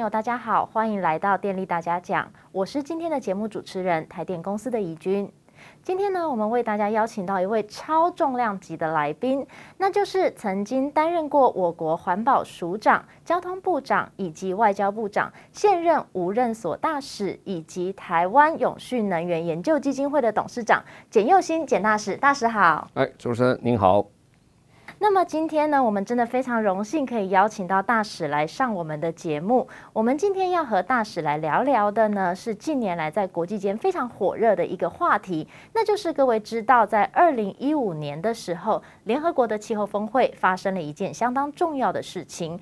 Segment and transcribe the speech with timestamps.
[0.00, 5.30] 朋友，大家好，欢迎来到电力大家讲，我是今天的节目主持人台电公司的怡君。
[5.82, 9.46] 今天呢，我们为大家邀请到一位超重量级的来宾，
[9.76, 22.16] 那就是曾经担任过我国环保署长、交通部长以及外交部长，现任无任所大使，以及台湾永续能源研究基金会的董事长简佑新简大使。
[22.16, 22.88] 大使好。
[22.94, 24.06] 哎，主持人您好。
[25.02, 29.66] 那么今天呢，我们真的非常荣幸可以邀请到大使来上我们的节目。
[29.94, 42.60] 我们今天要和大使来聊聊的呢，是近年来在国际间非常火热的一个话题，那就是各位知道，在二零一五年的时候，联合国的气候峰会发生了一件相当重要的事情。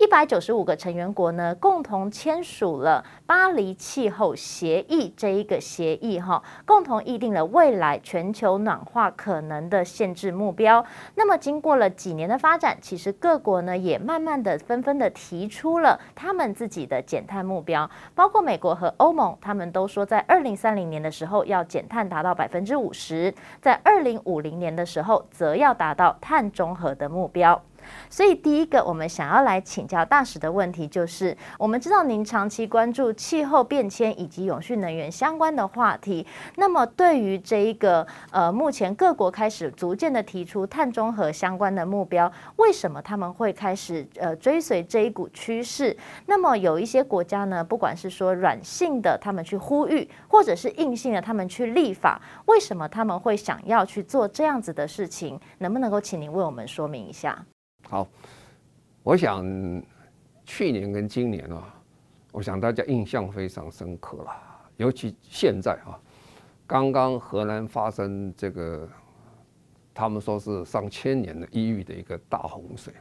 [0.00, 10.82] 一百九十五个成员国呢，共同签署了巴黎气候协议这一个协议哈，共同议定了未来全球暖化可能的限制目标。
[11.16, 27.60] 那么经过了几年的发展，其实各国呢也慢慢的纷纷的提出了他们自己的减碳目标，包括美国和欧盟，他们都说在二零三零年的时候要减碳达到百分之五十，在二零五零年的时候则要达到碳中和的目标。
[28.08, 45.96] 所以，第一个我们想要来请教大使的问题就是：我们知道您长期关注气候变迁以及永续能源相关的话题，那么对于这一个呃，目前各国开始逐渐的提出碳中和相关的目标，为什么他们会开始呃追随这一股趋势？
[46.26, 55.38] 那么有一些国家呢，不管是说软性的他们去呼吁，或者是硬性的他们去立法，为什么他们会想要去做这样子的事情？
[55.58, 57.44] 能不能够请您为我们说明一下？
[57.88, 58.06] 好，
[59.02, 59.44] 我想
[60.44, 61.74] 去年跟今年啊，
[62.32, 64.30] 我想大家印象非常深刻了，
[64.76, 65.98] 尤其现在啊，
[66.66, 68.88] 刚刚荷兰发生这个，
[69.92, 72.94] 他们说是上千年的一遇的一个大洪水，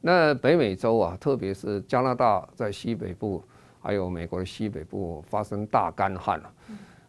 [0.00, 3.44] 那北美洲啊，特别是加拿大在西北部，
[3.80, 6.52] 还有美国的西北部发生大干旱了，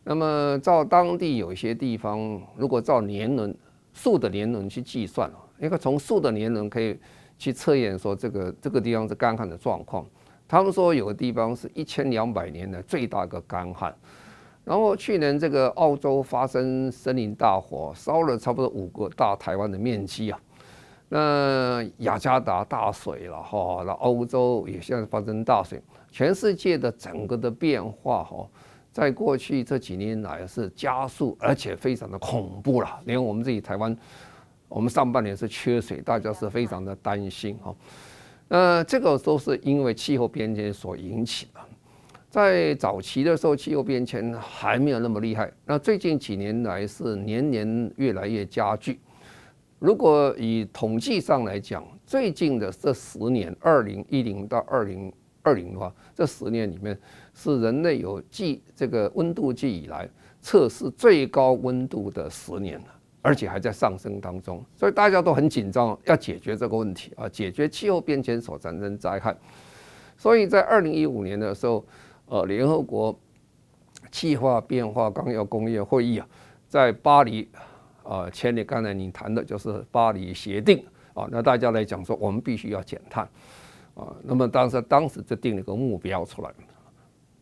[0.04, 3.56] 那么照当地有一些地方，如果照年轮
[3.92, 7.00] 数的年轮去计算啊一个从树的年轮可以
[7.38, 10.06] 去测验说这个这个地方是干旱的状况。
[10.48, 13.96] 他们说有个地方是一千两百年的最大个干旱。
[14.66, 20.40] 然后去年这个澳洲发生森林大火，烧了差不多五个大台湾的面积啊。
[21.10, 28.48] 那雅加达大水了哈，那欧洲也现在发生大水，全世界的整个的变化哈，
[28.92, 33.96] 在过去这几年来是加速，而且非常的恐怖了，连我们自己台湾。
[34.72, 37.76] 我们上半年是缺水，大家是非常的担心哈。
[38.48, 41.60] 呃，这个都是因为气候变迁所引起的。
[42.30, 45.52] 在早期的时候，气候变迁还没有那么厉害。
[45.66, 48.98] 那最近几年来是年年越来越加剧。
[49.78, 55.12] 如果以统计上来讲，最近的这十年，二零一零到二零
[55.42, 56.98] 二零的话，这十年里面
[57.34, 62.86] 是人类有记这个温度计以来测试最高温度的十年了。
[63.22, 69.36] 而且还在上升当中，所以大家都很紧张，要解决这个问题啊，解决气候变迁所产生灾害。
[70.18, 71.86] 所以在二零一五年的时候，
[72.26, 73.16] 呃，联合国
[74.12, 76.28] 气候变化纲要工业会议啊，
[76.68, 77.48] 在巴黎
[78.04, 80.84] 啊签的，刚才你谈的就是巴黎协定
[81.14, 83.24] 啊，那大家来讲说，我们必须要减碳
[83.94, 86.52] 啊，那么当时当时就定了个目标出来，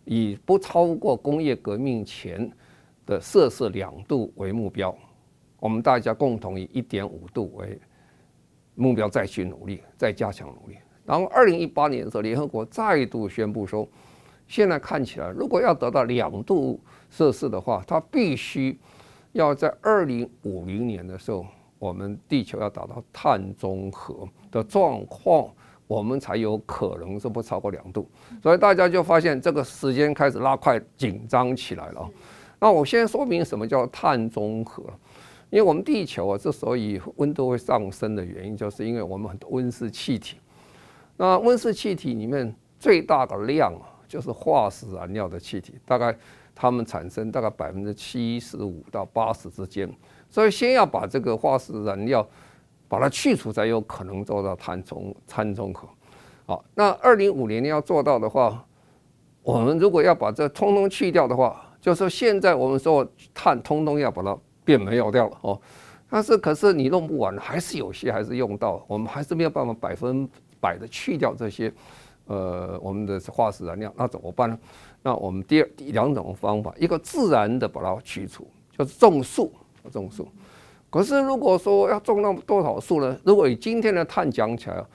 [0.04, 2.52] 以不超过工业革命前
[3.06, 4.94] 的摄氏两度为目标。
[5.60, 7.80] 我们大家共同以一点五度为
[8.76, 10.78] 目标，再去努力，再加强努力。
[11.06, 13.88] 然后，二零一八年的时候，联合国再度宣布说，
[14.48, 18.80] 现在看起来，如果要得到两度摄氏的话，它必须
[19.34, 21.46] 要在二零五零年的时候，
[21.78, 25.52] 我们地球要达到碳中和的状况，
[25.88, 28.08] 我们才有可能是不超过两度。
[28.42, 32.10] 所以大家就发现这个时间开始拉快，紧张起来了。
[32.60, 34.84] 那我先说明什么叫碳中和。
[35.50, 40.38] 因为我们地球啊，之所以温度会上升的原因，就是因为我们很多温室气体。
[41.18, 46.16] 那温室气体里面最大的量啊，就是化石燃料的气体，大概
[46.54, 49.92] 它们产生大概百分之七十五到八十之间。
[50.30, 52.24] 所以先要把这个化石燃料
[52.88, 55.90] 把它去除，才有可能做到碳中碳中和。
[56.46, 58.64] 好，那二零五零年要做到的话，
[59.42, 63.04] 我们如果要把这通通去掉的话，就是现在我们说
[63.34, 64.38] 碳通通要把它。
[64.70, 65.60] 变没有掉了哦，
[66.12, 70.30] 但是可是你弄不完，还是有些还是用到，我们还是没有办法百分
[70.62, 71.74] 百的去掉这些，
[72.28, 74.56] 呃，我们的化石燃料，那怎么办呢？
[75.02, 79.52] 那我们第二两种方法，一个自然的把它去除，就是种树，
[79.92, 80.28] 种树。
[80.92, 83.18] 可是如果说要种那么多少树呢？
[83.24, 84.86] 如果以今天的碳讲起来，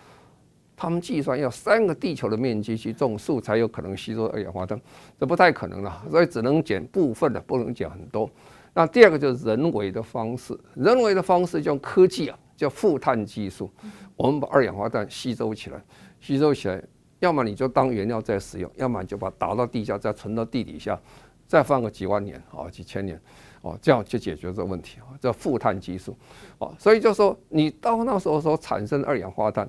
[0.76, 4.81] 他们计算要三个地球的面积去种树才有可能吸收二氧化碳，
[5.19, 8.31] 这不太可能了，所以只能减部分的，不能减很多。
[8.75, 13.71] 那第二个就是人为的方式，人为的方式叫科技啊，叫负碳技术，
[14.17, 15.82] 我们把二氧化碳吸收起来，
[16.21, 16.82] 吸收起来，
[17.21, 21.00] 要么你就当原料再使用，要么你就把它打到地下，再存到地底下，
[21.47, 23.19] 再放个几万年啊，几千年，
[23.62, 26.17] 哦，这样就解决这个问题啊，叫负碳技术，
[26.59, 29.69] 哦，所以就说你到那时候所产生二氧化碳。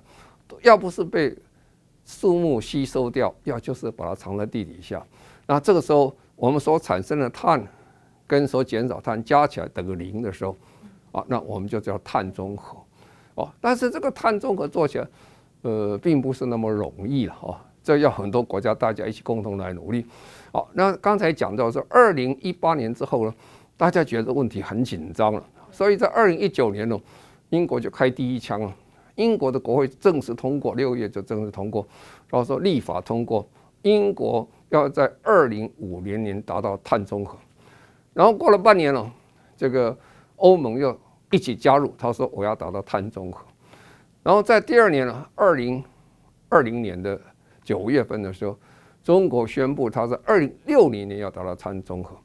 [0.61, 1.35] 要不是被
[2.05, 5.03] 树木吸收掉，要就是把它藏在地底下。
[5.47, 7.59] 那这个时候，我们所产生的碳
[8.27, 10.55] 跟所减少碳加起来等于零的时候，
[11.11, 12.77] 啊，那我们就叫碳中和。
[13.35, 15.07] 哦，但是这个碳中和做起来，
[15.63, 17.35] 呃，并不是那么容易了。
[17.41, 20.05] 哦，这要很多国家大家一起共同来努力。
[20.53, 23.33] 好，那刚才讲到说，二零一八年之后呢，
[23.75, 26.97] 大家觉得问题很紧张了，所以在二零一九年呢，
[27.49, 28.73] 英国就开第一枪了。
[29.15, 31.85] 英国的国会正式通过，六月就正式通过，
[32.29, 33.45] 然后说立法通过，
[33.81, 37.37] 英国要在二零五零年达到碳中和。
[38.15, 39.11] 然后过了半年了，
[39.57, 39.95] 这个
[40.37, 40.97] 欧盟又
[41.31, 43.45] 一起加入，他说我要达到碳中和。
[44.23, 45.83] 然后在第二年了，二零
[46.47, 47.19] 二零年的
[47.61, 48.57] 九月份的时候，
[49.03, 52.15] 中国宣布他在二零六零年要达到碳中和。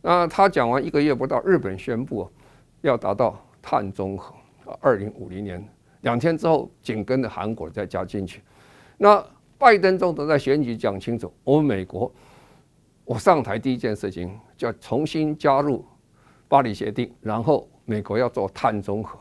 [0.00, 2.26] 那他讲完一个月不到，日本宣布
[2.80, 4.34] 要达到碳中和，
[4.80, 5.62] 二零五零年。
[6.00, 8.40] 两天之后，紧跟着韩国再加进去。
[8.96, 9.22] 那
[9.58, 12.10] 拜登总统在选举讲清楚，我们美国，
[13.04, 15.84] 我上台第一件事情就重新加入
[16.48, 19.18] 巴黎协定，然后美国要做碳中和。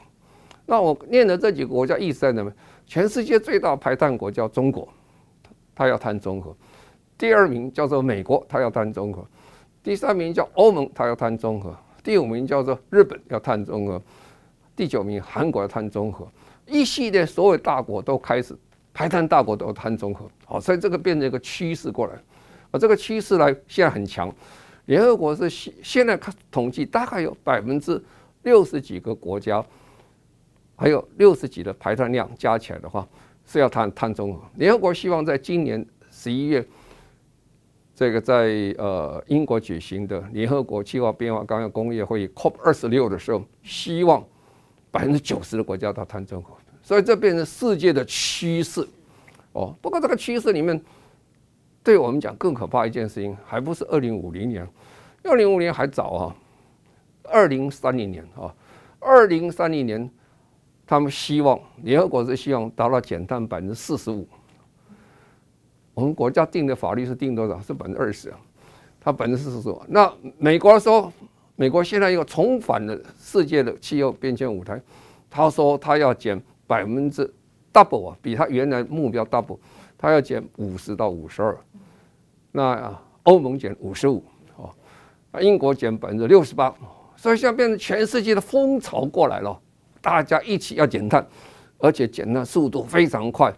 [0.65, 2.49] 那我念的这几个国家意思在哪？
[2.85, 4.87] 全世界最大排碳国叫中国，
[5.73, 6.51] 他要碳中和；
[7.17, 9.21] 第二名叫做美国，他要碳中和；
[9.81, 11.71] 第三名叫欧盟，他要碳中和；
[12.03, 13.99] 第五名叫做日本，要碳中和；
[14.75, 16.27] 第九名韩国要碳中和。
[16.65, 18.55] 一系列所有大国都开始
[18.93, 22.13] 排碳，大国都碳中和，好，所以这个变成一个趋势过来，
[22.71, 24.33] 啊，这个趋势呢现在很强。
[24.85, 28.01] 联合国是现现在看统计，大概有百分之
[28.43, 29.63] 六十几个国家，
[30.75, 33.07] 还有六十几的排碳量加起来的话
[33.45, 34.41] 是要碳碳中和。
[34.55, 36.65] 联合国希望在今年十一月，
[37.95, 44.23] 这个在呃英国举行的联合国气候变化纲要工业会议 COP 二十六的时候，希望。
[44.93, 48.87] 百分之九十的国家到碳中和，所以这变成世界的趋势。
[49.53, 50.79] 哦，不过这个趋势里面，
[51.83, 54.67] 对我们讲更可怕一件事情，还不是二零五零年，
[55.23, 56.35] 二零五零年还早啊，
[57.23, 58.53] 二零三零年啊，
[58.99, 60.09] 二零三零年，
[60.87, 64.27] 他们希望联合国是希望达到减碳百分之四十五。
[65.93, 67.59] 我们国家定的法律是定多少？
[67.59, 68.39] 是百分之二十啊，
[68.99, 69.81] 它百分之四十五。
[69.87, 71.11] 那美国说。
[71.55, 74.81] 美国现在又重返了世界的气候变迁舞台，
[75.29, 77.31] 他说他要减百分之
[77.71, 79.59] double 啊，比他原来目标 double，
[80.03, 81.57] 他要减五十到五十二，
[82.51, 84.21] 那欧盟减五十五，
[84.57, 84.69] 哦，
[85.39, 86.75] 英国减百分之六十八，
[87.15, 89.57] 所以现在变成全世界的风潮过来了，
[90.01, 91.25] 大家一起要减碳，
[91.77, 93.53] 而且减的速度非常快，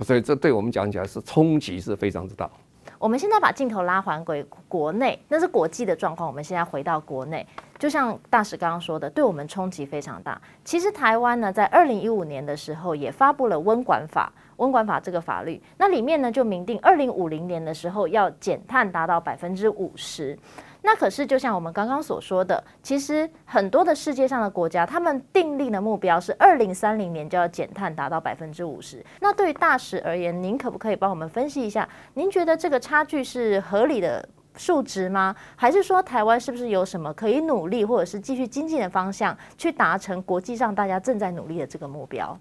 [0.00, 2.50] 所以这对我们讲起来是冲击是非常之大。
[2.98, 6.28] 我们现在把镜头拉回国内，那是国际的状况。
[6.28, 7.46] 我们现在回到国内，
[7.78, 10.42] 就像大使刚刚说的，对我们冲击非常大。
[10.64, 20.38] 其实台湾呢，在二零一五年的时候也发布了温管法，温管法这个法律，那里面呢就明定二零五零年的时候要减碳达到百分之五十。
[20.82, 29.04] 那可是，就像我们刚刚所说的，其实很多的世界上的国家，他们订立的目标是二零三零年就要减碳达到百分之五十。
[29.20, 31.86] 那对于大使而言，您可不可以帮我们分析一下？
[32.14, 34.26] 您觉得这个差距是合理的
[34.56, 35.36] 数值吗？
[35.54, 42.38] 还是说台湾是不是有什么可以努力，或者是继续精进的方向，去达成国际上大家正在努力的这个目标？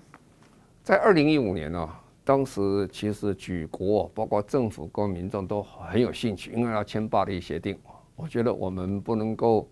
[0.81, 1.89] 在二零一五年呢、
[2.29, 7.75] 当时其实举国包括政府跟民众都很有兴趣，因为要签巴黎协定。
[8.15, 9.67] 我觉得我们不能够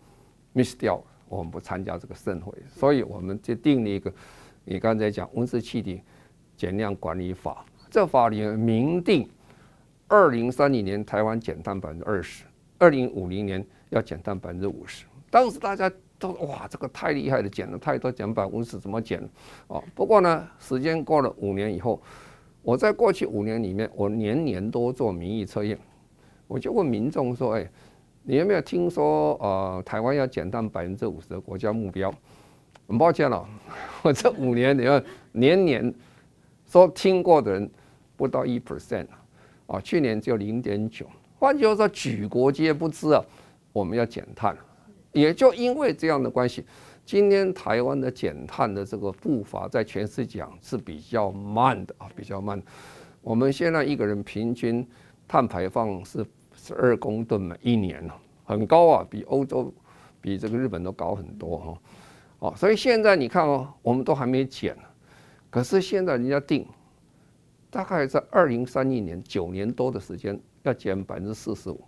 [0.54, 1.00] miss 掉，
[1.30, 4.12] 我们不参加这个盛会，所以我们就定了一个，
[4.66, 6.02] 你刚才讲温室气体
[6.56, 9.30] 减量管理法，这法里面明定，
[10.08, 12.44] 二零三零年台湾减碳百分之二十，
[12.80, 15.06] 二零五零年要减碳百分之五十。
[15.30, 19.22] 当时大家都哇，这个太厉害了，减了太多，减百分之怎么减？
[19.68, 22.02] 哦，不过呢，时间过了五年以后，
[22.68, 25.80] 我在过去五年里面，我年年都做民意测验，
[26.50, 27.66] 我就问民众说，哎。
[28.30, 32.14] 你有没有听说呃，台湾要减碳百分之五十的国家目标？
[32.86, 33.48] 很抱歉了，
[34.04, 35.96] 我这五年里面年年
[36.66, 37.72] 说听过的人
[38.18, 39.08] 不到一 percent
[39.66, 41.06] 啊，去年只有零点九。
[41.40, 43.24] 换句话说，举国皆不知啊，
[43.72, 44.54] 我们要减碳。
[45.14, 46.66] 也就因为这样的关系，
[47.08, 52.62] 今天台湾的减碳的这个步伐，在全世界讲是比较慢的啊，比较慢。
[53.22, 54.86] 我们现在一个人平均
[55.26, 58.06] 碳排放是十二公吨每一年，
[58.44, 59.74] 很高啊，比欧洲、
[60.20, 61.82] 比这个日本都高很多哈。
[62.40, 64.84] 哦，所以现在你看哦，我们都还没减呢，
[65.50, 66.68] 可是现在人家定，
[67.70, 71.82] 大概在二零三一年九年多的时间要减百分之四十五。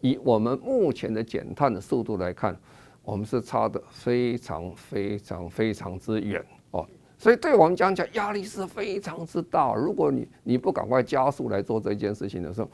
[0.00, 2.58] 以我们目前的减碳的速度来看。
[3.06, 6.84] 我们是差的非常非常非常之远哦，
[7.16, 9.72] 所以对我们讲讲压力是非常之大。
[9.76, 12.68] 如果你你不赶快加速来做这件事情的时候，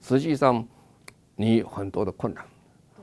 [0.00, 0.66] 实际上
[1.36, 2.44] 你有很多的困难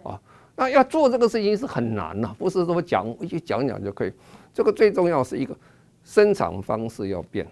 [0.03, 0.21] 啊。
[0.57, 4.11] 那要做这个事情是很难呐，不是说讲一讲讲就可以。
[4.53, 5.57] 这个最重要是一个
[6.03, 7.47] 生产方式要变，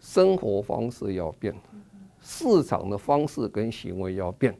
[0.00, 1.54] 生活方式要变，
[2.20, 4.52] 市场的方式跟行为要变。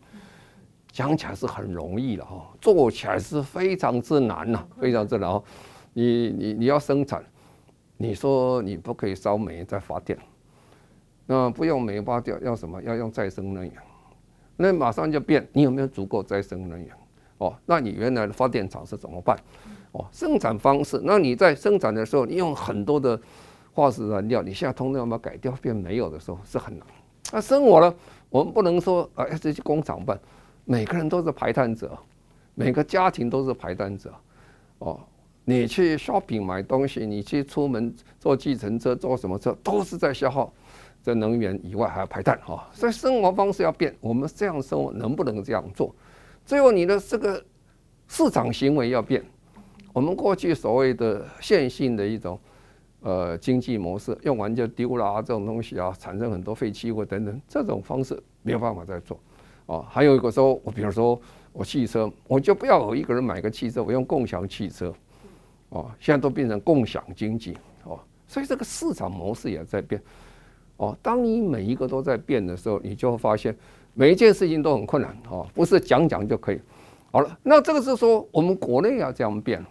[0.95, 5.43] 讲起来是很容易的哈，做起来是非常之难呐，非常之难哦。
[5.93, 7.21] 你你你要生产，
[7.97, 10.17] 你说你不可以烧煤再发电，
[11.27, 12.81] 那不用煤发电要什么？
[12.81, 13.73] 要用再生能源，
[14.57, 15.45] 那马上就变。
[15.53, 16.89] 你有没有足够再生能源？
[17.39, 19.37] 哦，那你原来的发电厂是怎么办？
[19.91, 23.21] 哦，生产方式，那你在生产的时候，你用很多的
[23.73, 26.87] 化石燃料，你现在通通要把它改掉变没有的时候是很难。
[27.33, 27.93] 那生活呢？
[28.31, 30.17] 我们不能说啊，这些工厂办。
[30.65, 31.97] 每个人都是排碳者，
[32.55, 34.13] 每个家庭都是排碳者，
[34.79, 34.99] 哦，
[35.45, 40.53] 你去 shopping 买东西，你去出门坐计程车、坐什么车，都是在消耗
[41.03, 42.67] 这能源以外还要排碳哈。
[42.73, 45.95] 所以生活方式要变，我们这样生活能不能这样做？
[46.47, 47.45] 最后你的这个
[48.09, 49.23] 市场行为要变。
[49.93, 52.39] 我们过去所谓的线性的一种
[53.01, 59.21] 呃经济模式，用完就丢了啊，这种东西啊，产生很多废弃物等等，这种方式没有办法再做。
[59.67, 61.19] 哦，还有一个说，我比如说
[61.53, 64.93] 我汽车，我就不要我一个人买个汽车，我用共享汽车。
[65.71, 67.57] 哦，现在都变成共享经济。
[67.85, 70.01] 哦，所以这个市场模式也在变。
[70.77, 73.57] 哦，当你每一个都在变的时候，你就会发现
[73.95, 75.17] 每一件事情都很困难。
[75.31, 76.61] 哦，不是讲讲就可以。
[77.11, 79.65] 好了，那这个是说我们国内要这样变，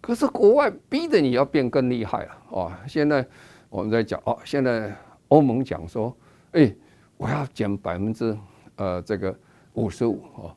[0.00, 2.32] 可是国外逼着你要变更厉害了。
[2.50, 3.24] 哦，现在
[3.70, 4.94] 我们在讲，哦，现在
[5.28, 6.14] 欧盟讲说，
[6.52, 6.74] 哎。
[7.18, 8.34] 我要减百分之
[8.76, 9.36] 呃这个
[9.74, 10.54] 五十五哦，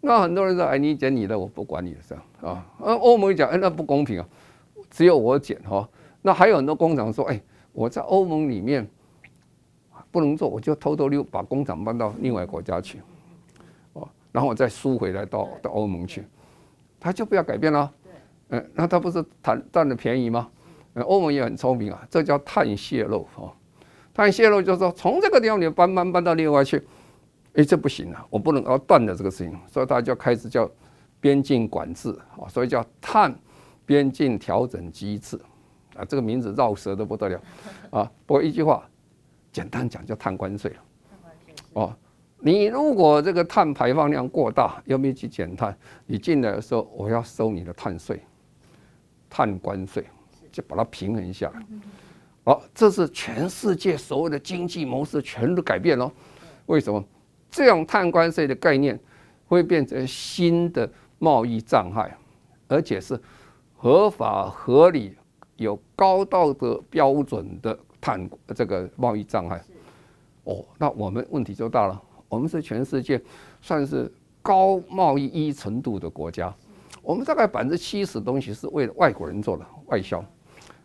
[0.00, 2.66] 那很多人说哎，你减你的，我不管你的这样啊。
[2.80, 4.28] 呃，欧盟讲哎，那不公平啊，
[4.90, 5.88] 只有我减哈。
[6.20, 7.40] 那还有很多工厂说哎，
[7.72, 8.86] 我在欧盟里面
[10.10, 12.98] 不能做，我就偷偷溜把工厂搬到另外国家去
[13.92, 16.24] 哦，然后我再输回来到到欧盟去，
[16.98, 17.92] 他就不要改变了。
[18.48, 20.50] 嗯，那他不是贪占了便宜吗？
[20.94, 23.52] 欧盟也很聪明啊，这叫碳泄漏哦。
[24.12, 26.82] 碳泄漏就是说，从这个地方你搬搬搬到另外去，
[27.54, 30.70] 哎，这不行啊，我不能要断了这个事情，所以大家就开始叫
[31.20, 33.34] 边境管制啊，所以叫碳
[33.86, 35.40] 边境调整机制
[35.96, 37.40] 啊，这个名字绕舌的不得了
[37.90, 38.10] 啊。
[38.26, 38.82] 不过一句话，
[39.52, 40.76] 简单讲叫碳关税了
[41.74, 41.96] 哦，
[42.38, 45.76] 你如果这个碳排放量过大，要没去减碳，
[46.06, 48.20] 你进来的时候我要收你的碳税、
[49.28, 50.04] 碳关税，
[50.50, 51.62] 就把它平衡下来。
[52.50, 56.10] 好，这是全世界所有的经济模式全都改变了。
[56.66, 57.00] 为什么？
[57.48, 58.98] 这样碳关税的概念
[59.46, 60.90] 会变成新的
[61.20, 62.12] 贸易障碍，
[62.66, 63.16] 而且是
[63.76, 65.14] 合法、合理、
[65.58, 69.62] 有高道德标准的碳这个贸易障碍。
[70.42, 72.02] 哦，那我们问题就大了。
[72.28, 73.22] 我们是全世界
[73.60, 76.52] 算是高贸易依存度的国家，
[77.00, 80.24] 我们大概百分之七十东西是为了外国人做的外销。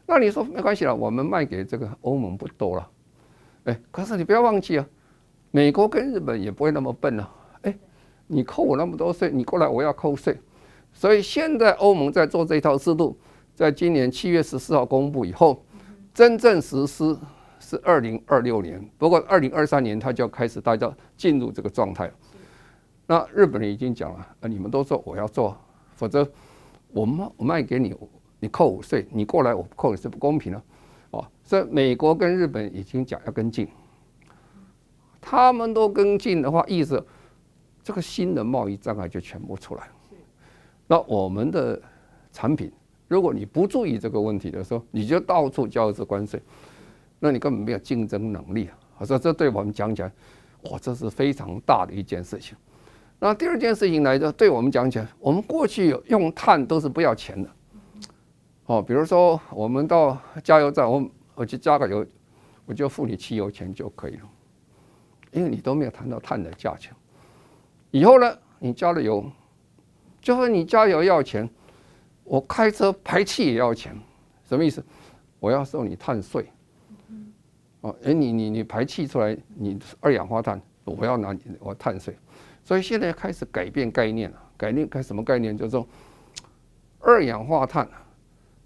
[0.08, 2.92] 那你说没关系了，我们卖给这个欧盟不多了，
[3.64, 4.88] 哎，可是你不要忘记啊，
[5.50, 7.32] 美国跟日本也不会那么笨啊，
[7.64, 7.76] 哎，
[8.28, 10.40] 你扣我那么多税，你过来我要扣税，
[10.94, 13.18] 所以现在欧盟在做这套制度，
[13.56, 15.66] 在今年七月十四号公布以后，
[16.14, 17.18] 真正实施
[17.60, 22.12] 是二零二六年，不过二零二三年它就要开始大家进入这个状态。
[23.08, 25.58] 那日本人已经讲了，啊，你们都说我要做，
[25.96, 26.28] 否则
[26.92, 27.96] 我卖我卖给你。
[28.46, 30.62] 你扣五税，你过来我扣你是不公平的，
[31.10, 33.68] 哦，所以美国跟日本已经讲要跟进，
[35.20, 37.04] 他们都跟进的话，意思
[37.84, 39.94] 这个新的贸易障碍就全部出来了。
[40.86, 41.82] 那我们的
[42.32, 42.72] 产品，
[43.08, 46.40] 如果你不注意这个问题的时候，你就到处交这关税，
[47.18, 48.70] 那你根本没有竞争能力。
[49.00, 50.12] 啊，所以这对我们讲起来，
[50.70, 52.56] 哇，这是非常大的一件事情。
[53.18, 57.50] 那第二件事情来着，对我们讲起来，我们过去有用碳都是不要钱的。
[58.68, 62.06] 哦，比如说我们到加油站，我我去加个油，
[62.66, 64.30] 我就付你汽油钱就可以了，
[65.32, 66.92] 因为你都没有谈到碳的价钱。
[67.92, 69.24] 以后呢，你加了油，
[70.20, 71.48] 就说你加油要钱，
[72.24, 73.96] 我开车排气也要钱，
[74.44, 74.84] 什么意思？
[75.40, 76.48] 我要收你碳税。
[77.82, 82.18] 哦，哎，你你你排气出来，你二氧化碳，我要拿你我碳税。
[82.64, 85.56] 所以现在开始改变概念了，改变改什么概念？
[85.56, 85.88] 就是说，
[87.00, 87.88] 二氧化碳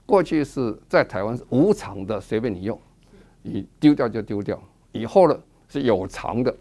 [0.10, 2.82] 过去是在台湾是无偿的，随便你用，
[3.44, 4.60] 你丢掉就丢掉。
[4.92, 6.52] 以后呢是有偿的，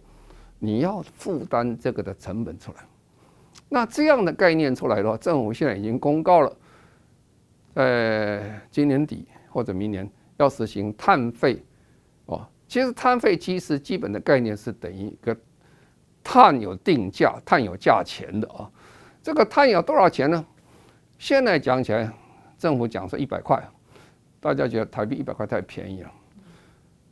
[0.59, 2.79] 你要负担这个的成本出来。
[3.71, 6.57] 那这样的概念出来的话，政府现在已经公告了，
[7.75, 11.65] 在今年底或者明年要实行碳费。
[12.27, 15.35] 哦，其实碳费其实基本的概念是等于一个。
[16.31, 18.71] 碳有定价，碳有价钱的啊。
[19.23, 20.45] 这个碳有多少钱呢？
[21.19, 22.13] 现在讲起来，
[22.59, 23.63] 政府讲说一百块，
[24.41, 26.13] 大家觉得台币一百块太便宜了。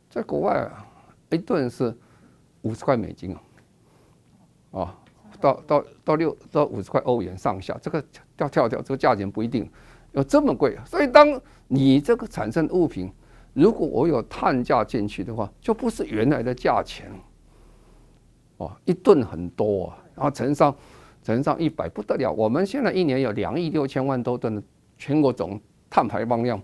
[0.09, 0.85] 在国外啊，
[1.29, 1.95] 一吨是
[2.61, 3.35] 五十块美金
[4.71, 4.95] 啊，啊，
[5.39, 8.03] 到到到六到五十块欧元上下，这个
[8.35, 9.69] 跳跳跳，这个价钱不一定
[10.11, 10.77] 有这么贵。
[10.85, 13.11] 所以，当你这个产生物品，
[13.53, 17.09] 如果我有碳价进去的话，就不是原来的价钱。
[18.57, 20.75] 哦，一吨很多啊，然后乘上
[21.23, 22.31] 乘上一百不得了。
[22.31, 24.63] 我们现在一年有两亿六千万多吨的
[24.97, 26.61] 全国总碳排放量，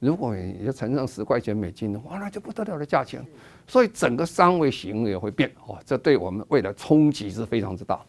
[0.00, 3.24] 如果也乘上十块钱美金的话，那就不得了的价钱。
[3.66, 8.00] 所以整个三维行为会变哦，这对我们未来冲击是非常之大。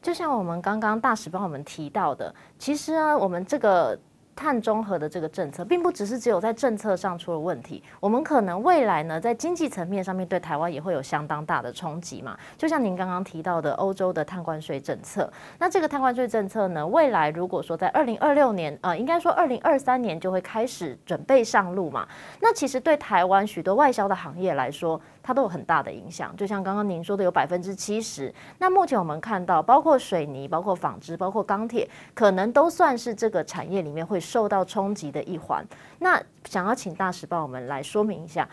[0.00, 3.98] 就像我们刚刚大使帮我们提到的，其实啊，我们这个。
[4.34, 12.36] 碳中和的这个政策，并不只是只有在政策上出了问题，我们可能未来呢，在经济层面上面对台湾也会有相当大的冲击嘛。
[12.56, 22.06] 就像您刚刚提到的欧洲的碳关税政策，那这个碳关税政策呢，未来如果说在二零二六年，呃，应该说二零二三年就会开始准备上路嘛。
[22.40, 26.34] 那其实对台湾许多外销的行业来说，它都有很大的影响。
[26.36, 28.34] 就像刚刚您说的，有百分之七十。
[28.58, 34.18] 那目前我们看到，包括水泥、包括纺织、包括钢铁，可能都算是这个产业里面会。
[34.32, 35.62] 受到冲击的一环，
[35.98, 38.48] 那想要请大使帮我们来说明一下，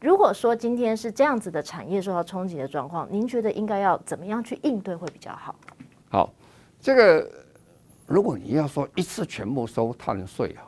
[0.00, 5.54] 如果说今天是这样子的产业受到冲击的状况，您觉得应该要怎么样去应对会比较好？
[6.10, 6.30] 好，
[6.78, 7.30] 这个
[8.06, 10.66] 如果你要说一次全部收碳税啊，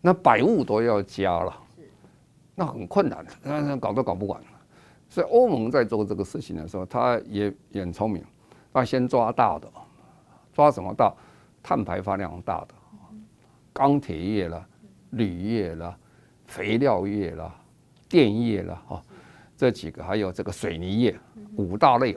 [0.00, 1.54] 那百物都要加了，
[2.56, 4.40] 那很困难的，那那搞都搞不完。
[5.08, 8.24] 所以欧盟在做这个事情的时候，他也也很聪明，
[8.72, 9.68] 他先抓大的，
[10.52, 11.14] 抓什么大？
[11.62, 12.68] 碳排放量大的。
[13.72, 14.66] 钢铁业了，
[15.10, 15.96] 铝业了，
[16.46, 17.54] 肥料业了，
[18.08, 19.02] 电业了，哈，
[19.56, 21.14] 这几个还有这个水泥业，
[21.56, 22.16] 五大类，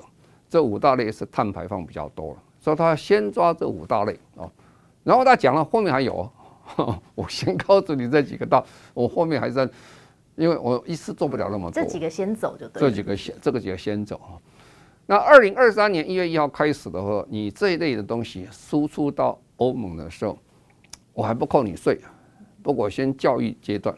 [0.49, 4.49] 这五大类是碳排放比较多了，所以他先抓这五大类啊，
[5.04, 6.32] 然后他讲了后面还有，
[7.13, 9.69] 我先告诉你这几个大，我后面还在，
[10.39, 14.34] 因为我一次做不了那么多，这几个先走就对，这几个先这个几个先走啊，
[15.06, 20.38] 那二零二三年一月一号开始的话，你这一类的东西输出到欧盟的时候。
[21.12, 21.99] 我还不扣你税，
[22.63, 23.93] 不过先教育阶段，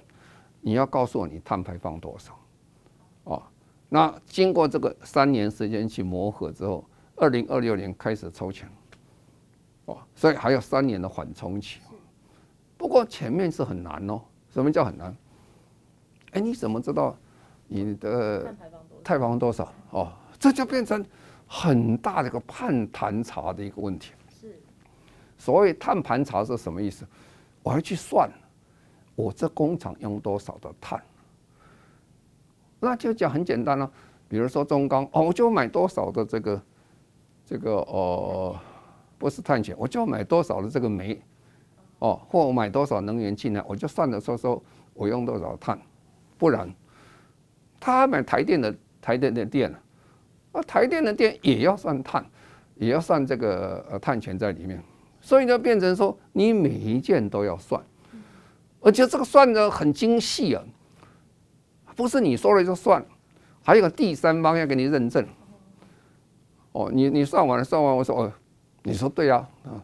[0.59, 2.35] 你要告诉我你碳排放多少，
[3.25, 3.43] 哦，
[3.89, 6.83] 那经过这个三年时间去磨合之后，
[7.15, 8.67] 二零二六年开始抽钱，
[9.85, 11.79] 哦，所以还有三年的缓冲期。
[12.75, 15.15] 不过前面是很难哦，什么叫很难？
[16.31, 17.15] 哎，你怎么知道
[17.67, 18.43] 你的
[19.03, 19.71] 碳排放多少？
[19.91, 21.05] 哦，这就变成
[21.47, 24.13] 很大的一个碳盘查的一个问题。
[25.37, 27.05] 所谓碳盘查是什么意思？
[27.63, 28.29] 我要去算，
[29.15, 31.01] 我这工厂用多少的碳，
[32.79, 33.91] 那就讲很简单了。
[34.27, 36.61] 比如说中钢，哦，我就买多少的这个
[37.45, 38.57] 这个哦，
[39.17, 41.19] 不是碳权，我就买多少的这个煤，
[41.99, 44.61] 哦，或我买多少能源进来，我就算了说说
[44.93, 45.79] 我用多少碳，
[46.41, 46.67] 不然
[47.79, 49.71] 他买台电的台电的电，
[50.53, 52.25] 啊，台电的电也要算碳，
[52.73, 54.81] 也要算这个呃碳权在里面。
[55.21, 57.79] 所以就变成说，你每一件都要算，
[58.79, 60.63] 而且这个算的很精细啊，
[61.95, 63.05] 不是你说了就算，
[63.61, 65.23] 还有个第三方要给你认证。
[66.71, 68.33] 哦，你你算完了，算完我说哦，
[68.81, 69.77] 你说对啊，啊，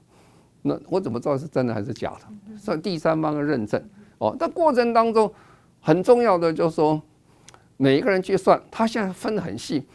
[0.64, 2.58] 那我怎么知道是真的还是假的？
[2.58, 3.80] 算第三方的认证。
[4.18, 5.32] 哦，那过程当中
[5.82, 7.02] 很重要的就是说，
[7.78, 9.86] 每一个人去算，他现在分得很细，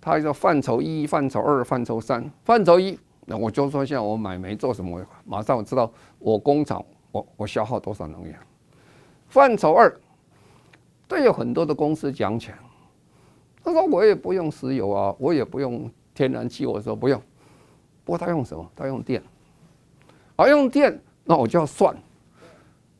[0.00, 2.98] 他叫范畴一、范畴二、范畴三、范畴一。
[3.26, 5.04] 那我就说，现在我买煤做什么？
[5.24, 8.38] 马上我知道我工厂我我消耗多少能源。
[9.28, 9.94] 范畴二，
[11.06, 12.58] 对有很多的公司讲起来，
[13.62, 16.66] 他说我也不用石油啊，我也不用天然气。
[16.66, 17.20] 我说不用，
[18.04, 18.68] 不过他用什么？
[18.74, 19.22] 他用电。
[20.34, 21.96] 而用电，那我就要算。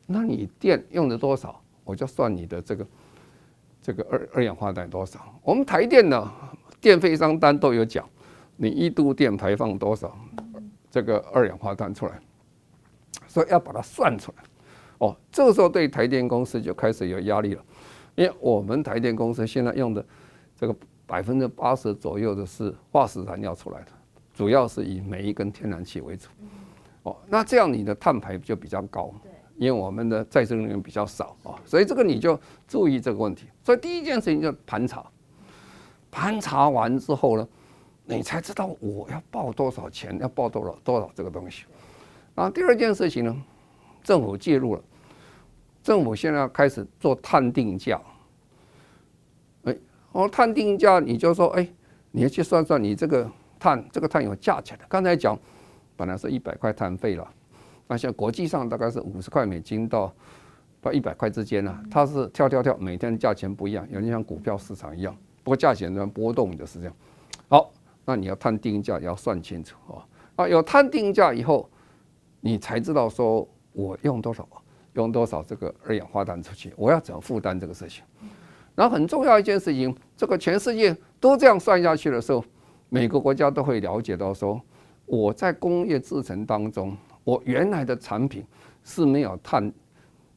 [0.05, 1.59] 那你电用了多少？
[1.83, 2.87] 我就算你的这个
[3.81, 5.19] 这个二二氧化碳多少。
[5.43, 6.31] 我们台电呢，
[6.79, 8.07] 电费商单都有讲。
[8.55, 10.15] 你一度电排放多少？
[10.91, 12.19] 这个二氧化碳出来，
[13.27, 14.43] 所以要把它算出来。
[14.99, 17.65] 哦，这个时候对台电公司就开始有压力了，
[18.13, 20.05] 因为我们台电公司现在用的
[20.55, 20.75] 这个
[21.07, 23.87] 百分之八十左右的是化石燃料出来的，
[24.35, 26.29] 主要是以煤跟天然气为主。
[27.01, 29.11] 哦，那这样你的碳排就比较高，
[29.57, 33.47] 因为我们的再生能源比较少啊，所以这个你就注意这个问题。
[33.63, 35.05] 所以第一件事情就盘查，
[36.11, 37.47] 盘查完之后呢，
[38.05, 41.65] 你才知道我要报多少钱，要报多少多少这个东西。
[42.35, 43.43] 然后第二件事情呢，
[44.03, 44.81] 政府介入了。
[45.83, 48.01] 政府现在要开始做碳定价，
[49.65, 49.77] 哎，
[50.13, 51.67] 哦，碳定价你就说，哎，
[52.11, 54.85] 你要去算算你这个碳，这个碳有价钱的。
[54.87, 55.37] 刚才讲，
[55.97, 57.29] 本来是一百块碳费了，
[57.93, 60.11] 那像国际上大概是五十块美金到
[60.81, 66.95] 到一百块之间呢，它是跳跳跳，每天价钱不一样，有点像股票市场一样，不过价钱呢波动就是这样。
[67.47, 67.71] 好，
[68.03, 70.01] 那你要探定价要算清楚啊，
[70.37, 71.69] 啊，有探定价以后，
[72.39, 74.49] 你才知道说我用多少。
[74.93, 76.73] 用多少这个二氧化碳出去？
[76.75, 78.03] 我要怎么负担这个事情？
[78.73, 82.43] 然后很重要一件事情，这个全世界都这样算下去的时候，
[82.89, 84.59] 每个国家都会了解到说，
[85.05, 88.45] 我在工业制程当中，我原来的产品
[88.83, 89.71] 是没有碳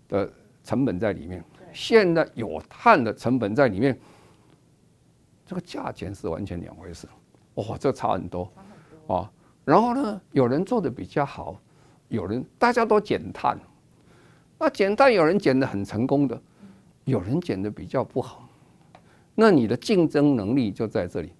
[0.08, 0.30] 的
[0.62, 3.98] 成本在里面，现在有碳的成本在里面，
[5.44, 7.06] 这个价钱是完全两回事。
[7.54, 8.50] 哇，这差很多
[9.06, 9.30] 啊！
[9.64, 11.60] 然后呢，有人做的比较好，
[12.08, 13.58] 有人大家都减碳。
[14.58, 16.40] 那减碳有人减的很成功的，
[17.04, 18.48] 有人减的比较不好，
[19.34, 21.32] 那你的竞争能力就在这里。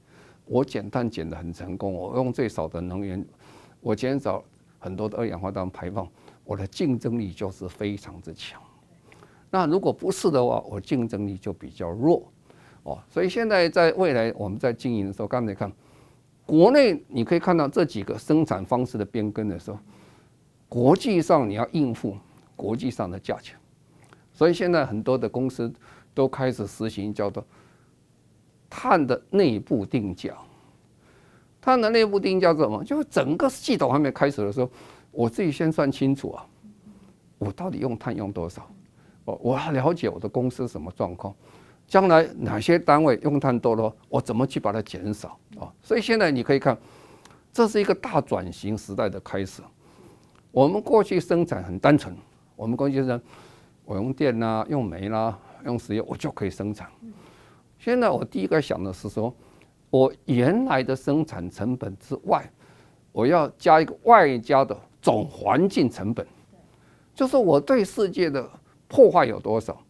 [0.44, 3.24] 我减碳减得很成功，我用最少的能源，
[3.80, 4.44] 我减少
[4.78, 6.08] 很多的二氧化碳排放，
[6.44, 8.60] 我的竞争力就是非常之强。
[9.50, 12.22] 那如果不是的话，我竞争力就比较弱。
[12.82, 15.72] 哦，所以现在在未来我们在经营的时候，刚才看
[16.44, 19.78] 国内你可以看到这几个生产方式的变更的时候，
[20.68, 22.16] 国际上你要应付。
[22.58, 23.54] 国际上的价钱，
[24.32, 25.70] 所以现在很多的公司
[26.14, 27.44] 都开始实行叫做
[28.70, 30.34] 碳的内部定价。
[31.66, 32.84] 碳的内部定义叫什么？
[32.84, 34.70] 就是整个系统还没开始的时候，
[35.10, 36.46] 我自己先算清楚啊，
[37.38, 38.70] 我到底用碳用多少？
[39.24, 41.34] 我我要了解我的公司什么状况，
[41.88, 45.66] 将来哪些单位用碳多了，我怎么去把它减少啊？
[45.82, 46.78] 所以现在你可以看，
[47.52, 49.60] 这是一个大转型时代的开始。
[50.52, 52.16] 我们过去生产很单纯。
[52.54, 53.20] 我们公司是，
[53.84, 56.88] 我用电啦、用煤啦、用石油，我就可以生产。
[57.76, 59.34] 现在我第一个想的是说，
[59.90, 62.50] 我原来的生产成本之外，
[63.12, 66.26] 我要加一个外加的总环境成本，
[67.14, 68.48] 就是我对世界的
[68.88, 69.80] 破坏有多少。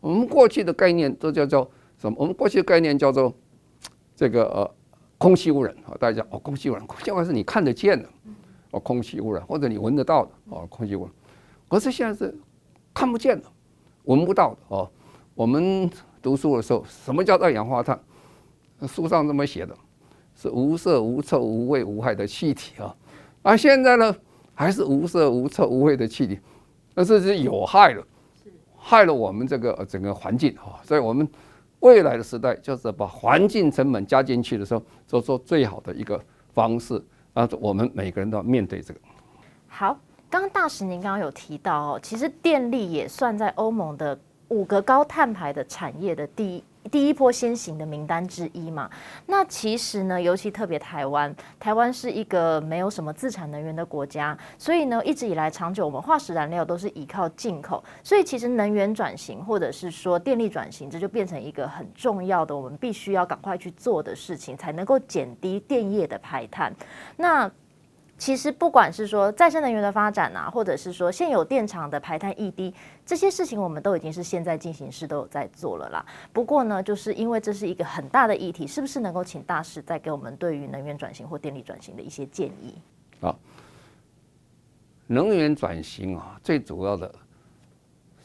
[0.00, 2.16] 我们过去的概念都叫做什么？
[2.18, 3.32] 我们过去的概念叫做
[4.14, 4.70] 这个呃
[5.18, 8.08] 空气污染啊，大家讲哦，空气污染，空气污染是你看得见的
[8.70, 11.12] 哦，空气污染或者你闻得到的哦，空气污染。
[11.68, 12.34] 可是现在是
[12.94, 13.46] 看不见的、
[14.04, 14.90] 闻不到的哦。
[15.34, 17.98] 我们读书的时候，什么叫二氧化碳？
[18.86, 19.76] 书上这么写的，
[20.34, 22.94] 是无色、无臭、无味、无害的气体啊。
[23.42, 24.14] 而现在呢，
[24.54, 26.38] 还是无色、无臭、无味的气体，
[26.94, 28.04] 那这是有害的，
[28.76, 30.80] 害了我们这个整个环境啊。
[30.82, 31.28] 所以我们
[31.80, 37.02] 未来的时代，就是把环境成本加进去的时候，做做最好的一个方式
[37.34, 37.48] 啊。
[37.60, 39.00] 我们每个人都要面对这个。
[39.68, 39.98] 好。
[40.32, 44.16] 刚刚大使您刚刚有提到哦，其实电力也算在欧盟的
[44.46, 48.88] 五个高碳排的产业的第一第一波先行的名单之一嘛。
[49.26, 66.74] 那其实呢，尤其特别台湾，台湾是一个没有什么自产能源的国家，所以呢，一直以来长久我们化石燃料都是依靠进口，所以其实能源转型或者是说电力转型，这就变成一个很重要的我们必须要赶快去做的事情，才能够减低电业的排碳。
[67.16, 67.50] 那
[68.20, 72.72] 其实不管是说再生能源的发展啊，或者是说现有电厂的排碳溢低，
[73.06, 76.04] 这些事情我们都已经是现在进行式都有在做了啦。
[76.30, 82.74] 不过呢，就是因为这是一个很大的议题，是不是能够请大使再给我们对于能源转型或电力转型的一些建议？
[83.22, 83.38] 好，
[85.06, 87.10] 能源转型啊，最主要的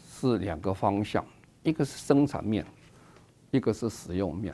[0.05, 1.25] 是两个方向，
[1.63, 2.65] 一个是生产面，
[3.49, 4.53] 一个是使用面。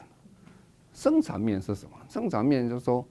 [0.93, 1.97] 生产面是什么？
[2.07, 3.03] 生产面就是说。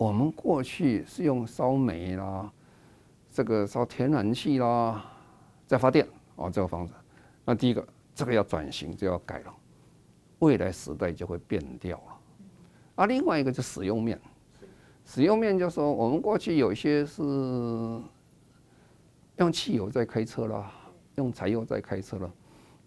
[0.00, 2.50] 我们过去是用烧煤啦，
[3.30, 5.04] 这个烧天然气啦，
[5.66, 6.94] 在发电哦，这个方式。
[7.44, 9.54] 那第一个，这个要转型就要改了，
[10.38, 12.18] 未来时代就会变掉了。
[12.94, 14.18] 啊，另外一个就使用面，
[15.04, 17.22] 使用面就是说，我们过去有些是
[19.36, 20.72] 用汽油在开车了，
[21.16, 22.32] 用柴油在开车了，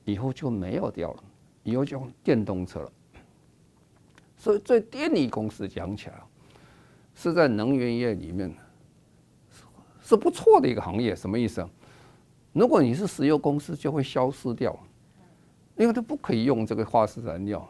[0.03, 1.23] 以后就没有掉了，
[1.61, 2.91] 以后就用电动车了。
[4.35, 6.15] 所以，对电力公司讲起来。
[7.15, 8.53] 是在能源业里面
[10.01, 11.15] 是不错的一个行业。
[11.15, 11.67] 什么意思？
[12.51, 14.77] 如果你是石油公司，就会消失掉，
[15.75, 17.67] 因为它不可以用这个化石燃料，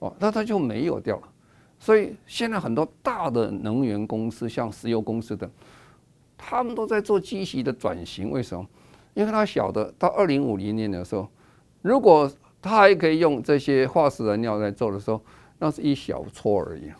[0.00, 1.28] 哦，那它就没有掉了。
[1.78, 5.50] 所以现在很多大的能源公司，像石油公司的，
[6.36, 8.30] 他们都在做积极的转型。
[8.30, 8.66] 为什么？
[9.14, 11.28] 因为他晓得到二零五零年的时候，
[11.80, 12.30] 如果
[12.60, 15.20] 他还可以用这些化石燃料来做的时候，
[15.58, 16.90] 那是一小撮而已。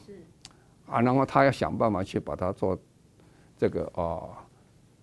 [0.93, 2.79] 啊，然后他要想办法去把它做
[3.57, 4.29] 这个啊，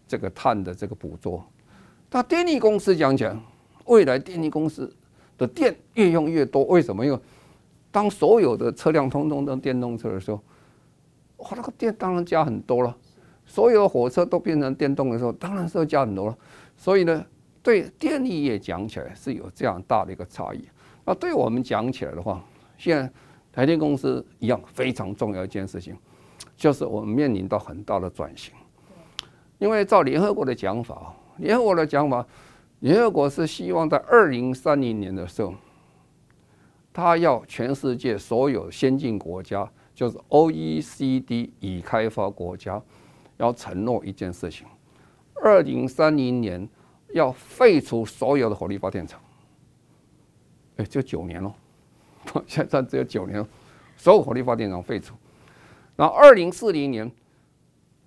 [0.08, 1.44] 这个碳的这个捕捉。
[2.12, 3.42] 那电力公司讲讲，
[3.86, 4.92] 未来电力公司
[5.38, 7.06] 的电越用越多，为什么？
[7.06, 7.20] 因为
[7.92, 10.40] 当所有的车辆通通都电动车的时候，
[11.38, 12.96] 哇，那个电当然加很多了。
[13.46, 16.38] 所有的火车都变成电动的时候，当然是要加很多了。
[16.78, 17.26] 所以呢，
[17.64, 20.64] 对电力业讲起来是有这样大的一个差异。
[21.04, 22.44] 那对我们讲起来的话，
[22.78, 23.12] 现在
[23.60, 25.94] 台电公司一样非常重要一件事情，
[26.56, 28.54] 就是我们面临到很大的转型。
[29.58, 31.14] 因为照联合国的讲法。
[31.40, 32.26] 联合国的讲法，
[32.80, 35.54] 联合国是希望在二零三零年的时候，
[36.94, 42.82] 他要全世界所有先进国家，就是 OECD 已开发国家，
[43.36, 44.66] 要承诺一件事情：
[45.44, 46.66] 二零三零年
[47.14, 49.20] 要废除所有的火力发电厂。
[50.78, 51.54] 哎，就九年了，
[52.48, 53.48] 现在只有九年了，
[53.96, 55.16] 所有火力发电厂废除。
[55.96, 57.12] 然后二零四零年，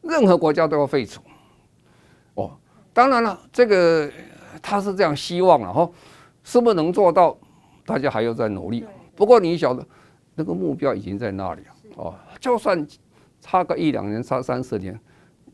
[0.02, 1.20] 任何国家都要废除。
[2.34, 2.56] 哦。
[2.92, 4.10] 当然了，这个
[4.60, 5.90] 他是这样希望了哈，
[6.44, 7.36] 是不是能做到？
[7.84, 8.86] 大家还要再努力。
[9.16, 9.84] 不过你晓得，
[10.36, 11.62] 那个目标已经在那里
[11.96, 12.14] 哦。
[12.38, 12.86] 就算
[13.40, 14.98] 差个一两年，差三四年，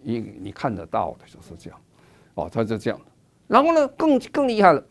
[0.03, 1.81] 你你看得到的就是这样。
[2.35, 3.01] 哦，他就这样。
[3.47, 4.85] 然后呢，更更厉害了，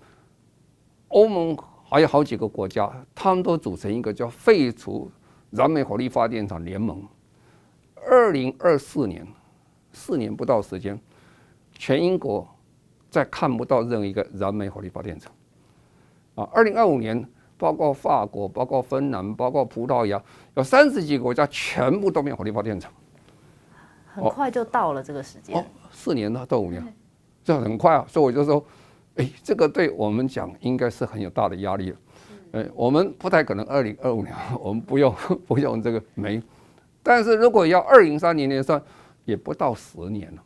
[1.09, 1.55] 欧盟
[1.89, 5.09] 还有好几个国家，他们都组成一个叫废除
[5.51, 7.01] 燃煤火力发电厂联盟。
[8.05, 9.25] 二零二四年，
[9.93, 10.99] 四年不到时间。
[11.79, 12.47] 全英国
[13.09, 15.31] 再看不到任何一个燃煤火力发电厂
[16.35, 16.49] 啊！
[16.51, 17.23] 二零二五年，
[17.55, 20.21] 包括法国、包括芬兰、包括葡萄牙，
[20.55, 22.91] 有三十几个国家全部都没有火力发电厂。
[24.07, 25.55] 很快就到了这个时间。
[25.55, 26.83] 哦，四年了，到五年，
[27.43, 28.03] 这很快啊！
[28.07, 28.65] 所以我就说，
[29.17, 31.97] 哎，这个对我们讲应该是很有大的压力了。
[32.53, 35.13] 哎，我们不太可能二零二五年 我们不用
[35.45, 36.41] 不用这个煤，
[37.03, 38.81] 但是如果要二零三零年算，
[39.25, 40.43] 也不到十年了。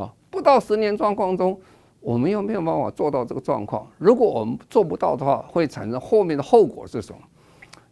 [0.00, 1.58] 啊不到十年状况中，
[2.00, 3.86] 我们又没有办法做到这个状况。
[3.98, 7.18] 如果我们做不到的话，会产生后面的后果是什么？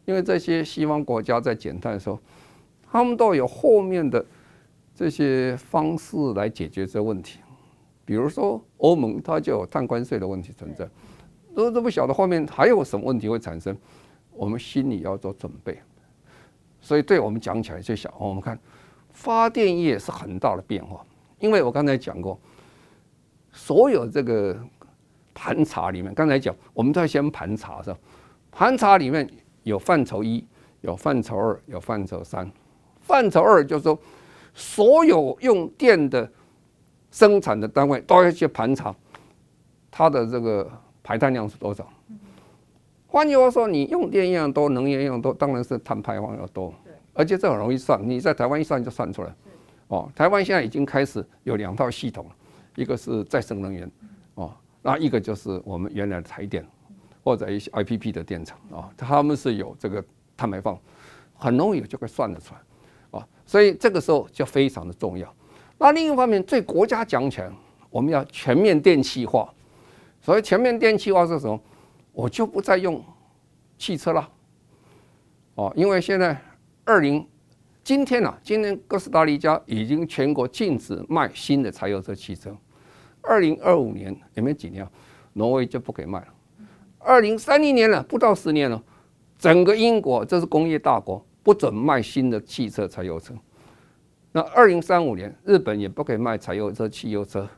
[0.05, 2.19] 因为这些西方国家在减碳的时候，
[2.91, 4.25] 他们都有后面的
[4.95, 7.41] 这些方式来解决这个问题。
[8.07, 10.89] 比如说欧盟，它就有碳关税的问题存在。
[11.55, 13.77] 都都不晓得后面还有什么问题会产生，
[14.31, 15.79] 我们心里要做准备。
[16.81, 18.59] 所以对我们讲起来就想，我们看
[19.11, 21.05] 发电业是很大的变化。
[21.41, 22.39] 因为我刚才讲过，
[23.53, 24.57] 所有这个
[25.35, 27.99] 盘查里面，刚才讲我们都要先盘查是吧？
[28.53, 29.29] 盘查里面
[29.65, 30.47] 有范畴一，
[30.83, 32.51] 有范畴二，有范畴三。
[33.01, 33.99] 范畴二就是说，
[34.55, 36.31] 所有用电的
[37.17, 38.95] 生产的单位都要去盘查
[39.91, 40.71] 它的这个
[41.03, 41.91] 排碳量是多少。
[43.07, 46.75] 换句话说，你用电一样多，能源一样多，当然是碳排放要多。
[47.15, 49.35] 而且这很容易算，你在台湾一算就算出来。
[49.89, 52.27] 哦，台湾现在已经开始有两套系统，
[52.75, 53.91] 一个是再生能源，
[54.35, 54.53] 哦，
[54.83, 56.67] 那一个就是我们原来的台电
[57.25, 60.05] 或者一些 IPP 的电厂啊，他们是有这个
[60.37, 60.79] 碳排放，
[61.35, 65.35] 很容易就可以算得出来，啊，所以这个时候就非常的重要。
[65.79, 67.51] 那另一方面，对国家讲起来，
[67.91, 69.53] 我们要全面电气化。
[70.21, 71.61] 所谓全面电气化是什么？
[72.13, 73.03] 我就不再用
[73.77, 74.29] 汽车了，
[75.55, 76.41] 哦，因为现在
[76.85, 77.27] 二零。
[77.85, 82.53] 今天呢、啊，今天哥斯达黎加已经全国禁止卖新的柴油车汽车。
[83.23, 84.85] 二零二五年也没几年？
[85.35, 86.27] 挪威就不给卖了。
[86.99, 88.83] 二零三零年了，不到十年了，
[89.39, 93.33] 整个英国这是工业大国，不准卖新的汽车、柴油车。
[94.37, 97.49] 那二零三五年，日本也不可以卖柴油车、汽油车，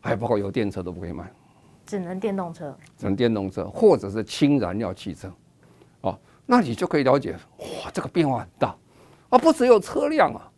[0.00, 1.30] 还包括油电车都不可以卖，
[1.84, 5.30] 只能电动车，只能电动车或者是氢燃料汽车。
[6.00, 8.74] 哦，那你就可以了解，哇，这个变化很大。
[9.28, 10.50] 啊，不只有车辆啊，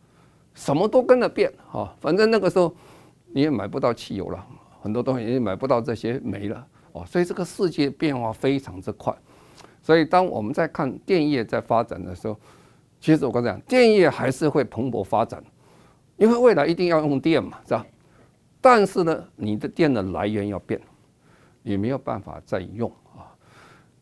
[0.53, 1.93] 什么都跟着变啊。
[1.99, 2.73] 反正那个时候
[3.33, 4.47] 你也买不到汽油了，
[4.79, 7.05] 很多东西也买不到这些煤了哦。
[7.05, 9.13] 所以这个世界变化非常之快。
[9.81, 12.39] 所以当我们在看电业在发展的时候，
[13.05, 15.43] 其实我刚才讲，电业还是会蓬勃发展，
[16.17, 17.85] 因为未来一定要用电嘛，是吧？
[18.59, 20.81] 但是呢，你的电的来源要变，
[21.61, 23.29] 你没有办法再用啊。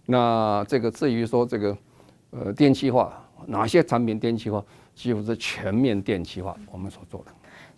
[0.06, 1.78] 那这个至于说这个
[2.30, 3.20] 呃电气化。
[3.46, 4.64] 哪些产品电气化，
[4.96, 7.32] 几乎是全面电气化，我们所做的。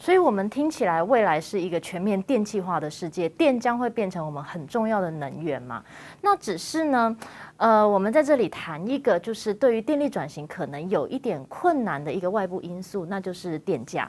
[0.06, 5.84] 所以我们听起来未来是一个全面电气化的世界，电将会变成我们很重要的能源嘛。
[6.22, 7.18] 那只是呢，
[7.58, 14.08] 呃，我们在这里谈一个，就是对于电力转型可能有一点困难的一个外部因素，那就是电价。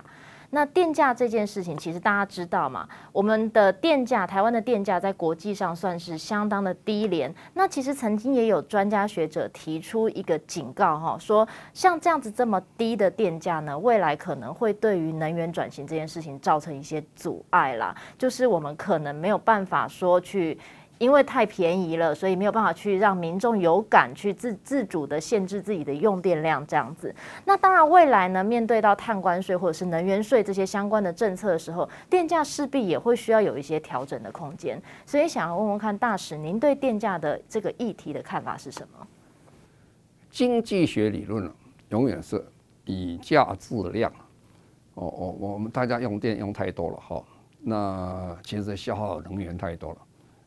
[0.50, 7.34] 那电价这件事情，其实大家知道嘛，我们的电价，台湾的电价在国际上算是相当的低廉。
[7.54, 20.58] 那其实曾经也有专家学者提出一个警告，哈，说像这样子这么低的电价呢，未来可能会对于能源转型这件事情造成一些阻碍啦，就是我们可能没有办法说去。
[20.98, 27.14] 因为太便宜了，所以没有办法去让民众有感去自自主的限制自己的用电量这样子。
[27.44, 34.80] 那当然，未来呢，面对到碳关税或者是能源税这些相关的政策的时候，电价势必也会需要有一些调整的空间。
[35.04, 39.06] 所以想要问问看大使，您对电价的这个议题的看法是什么？
[40.30, 41.50] 经济学理论
[41.90, 42.44] 永远是
[42.84, 44.10] 以价制量。
[44.94, 47.22] 哦哦，我们大家用电用太多了哈，
[47.60, 49.98] 那其实消耗能源太多了。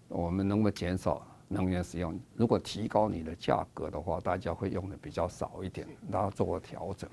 [0.09, 2.19] 我们能够减少能源使用？
[2.35, 7.09] 如果提高你的价格的话，大家会用的比较少一点，然后做个调整。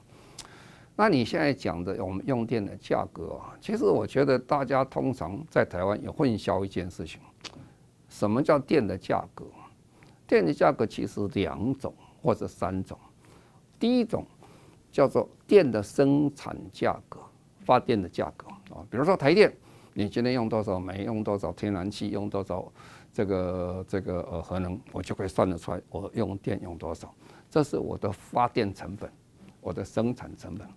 [0.97, 7.21] 那你现在讲的我们用电的价格啊，其实我觉得大家通常在台湾也混淆一件事情：
[8.09, 9.45] 什么叫电的价格？
[10.27, 12.99] 电的价格其实两种或者三种。
[13.79, 14.27] 第一种
[14.91, 17.21] 叫做电的生产价格，
[17.61, 19.55] 发电的价格啊，比如说台电。
[19.99, 22.71] 你今天用多少煤，用多少天然气，用多少
[23.15, 27.15] 这个这个呃核能，我就可以算得出来我用电用多少。
[27.51, 29.11] 这是我的发电成本，
[29.59, 30.69] 我的生产成本。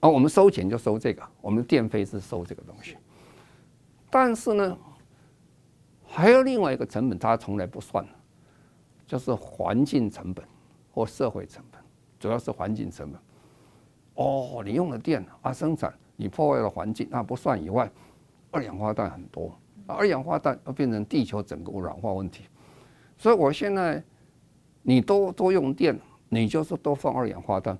[0.00, 2.98] 而我们收钱就收这个，我们电费是收这个东西。
[4.10, 4.76] 但是呢，
[6.06, 8.06] 还有另外一个成本，它从来不算，
[9.06, 10.44] 就是环境成本
[10.92, 11.80] 或社会成本，
[12.20, 13.18] 主要是环境成本。
[14.16, 15.90] 哦，你用了电啊，生产。
[16.16, 17.90] 你破坏了环境，那不算以外，
[18.50, 22.44] 二氧化碳很多，二氧化碳要变成地球整个污染化问题。
[23.16, 24.02] 所以我现在，
[24.82, 25.98] 你多多用电，
[26.28, 27.78] 你就是多放二氧化碳，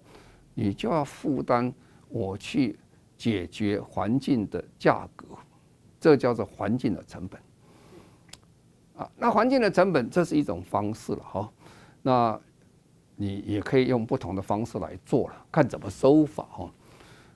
[0.54, 1.72] 你就要负担
[2.08, 2.78] 我去
[3.16, 5.26] 解决环境的价格，
[6.00, 7.40] 这叫做环境的成本。
[8.96, 11.52] 啊，那环境的成本这是一种方式了哈，
[12.02, 12.40] 那
[13.16, 16.70] 你也可以用不同的方式来做了，看怎么收法哈。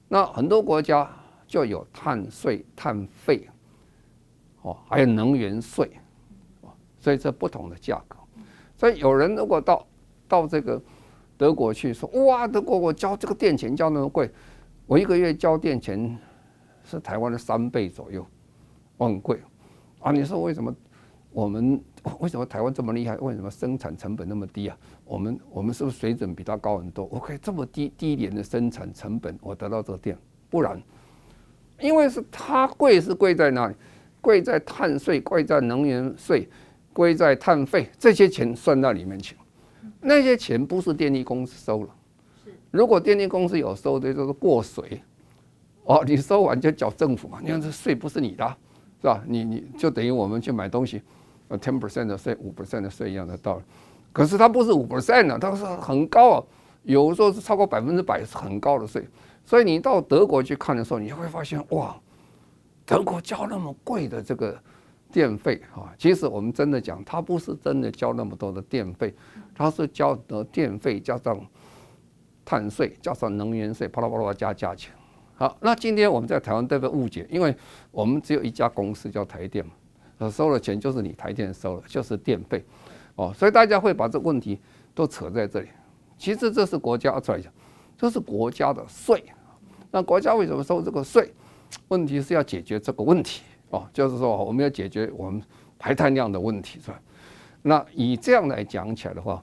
[0.08, 1.10] 那很多国家
[1.46, 3.48] 就有碳税、碳费，
[4.62, 5.90] 哦，还有能源税，
[6.98, 8.16] 所以这不同的价格。
[8.76, 9.86] 所以有人如果到
[10.28, 10.80] 到这个
[11.36, 14.30] 德国去说，哇，德国我交这个电钱交那么贵，
[14.86, 16.18] 我一个月交电钱
[16.84, 18.24] 是台湾的三倍左右，
[18.96, 19.40] 我很贵
[20.00, 20.12] 啊！
[20.12, 20.74] 你说为什么
[21.36, 21.78] 我们
[22.18, 23.14] 为什么台湾这么厉害？
[23.18, 24.78] 为什么生产成本那么低啊？
[25.04, 27.04] 我们我们是不是水准比他高很多？
[27.12, 30.16] 我可以这么低低廉的生产成本，我得到这个电，
[30.48, 30.82] 不然，
[31.78, 33.74] 因为是它贵是贵在哪里？
[34.22, 36.48] 贵在碳税，贵在能源税，
[36.94, 39.36] 贵在碳费，这些钱算到里面去。
[40.00, 41.94] 那些钱不是电力公司收了，
[42.70, 45.02] 如果电力公司有收的，就是过水。
[45.84, 48.56] 哦，你收完就缴政府嘛，你看这税不是你的，
[49.02, 49.22] 是吧？
[49.28, 51.02] 你你就等于我们去买东西，
[51.48, 53.62] 呃，ten percent 的税，五 percent 的税一样的道理。
[54.12, 56.44] 可是它不是五 percent 的，它是很高啊，
[56.82, 59.06] 有时候是超过百分之百，是很高的税。
[59.44, 61.94] 所以你到德国去看的时候，你会发现哇，
[62.84, 64.58] 德国交那么贵的这个
[65.12, 69.14] 电费啊，其实我们真的讲，它不是真的交那么多的电费，
[69.54, 71.38] 它是交的电费加上
[72.44, 74.92] 碳税加上能源税，啪啦啪啦加价钱。
[75.36, 77.54] 好，那今天我们在台湾都被误解，因为
[77.90, 79.72] 我们只有一家公司叫台电嘛，
[80.30, 82.64] 收了钱就是你台电收了，就是电费。
[83.16, 84.58] 哦，所以大家会把这问题
[84.94, 85.68] 都扯在这里。
[86.18, 87.52] 其实这是国家出来讲，
[87.96, 89.24] 这是国家的税。
[89.90, 91.32] 那国家为什么收这个税？
[91.88, 95.42] 问题是要解决这个问题哦，就是说我们要解决我们
[95.78, 97.00] 排碳量的问题，是吧？
[97.62, 99.42] 那以这样来讲起来的话，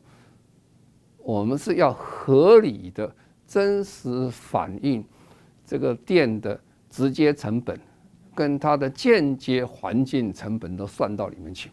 [1.18, 3.14] 我们是要合理的、
[3.46, 5.04] 真实反映
[5.66, 6.60] 这个电的
[6.90, 7.80] 直接成本
[8.36, 11.72] 跟它的间接环境成本都算到里面去。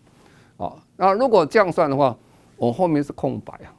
[0.57, 2.17] 啊，那如果这样算的话，
[2.57, 3.75] 我后面是空白啊。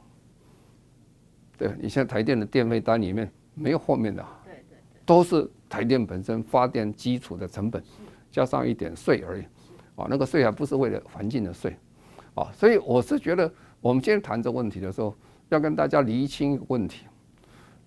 [1.56, 7.80] 对，你现在台电的电费单里面没有后面的，对对，都是台电本身发电基础的成本，
[8.30, 9.42] 加上一点税而已。
[9.94, 11.76] 啊，那个税还不是为了环境的税。
[12.34, 15.14] 啊，所以我是觉得，我们今天谈这个问题的时候，
[15.50, 17.04] 要跟大家厘清一个问题：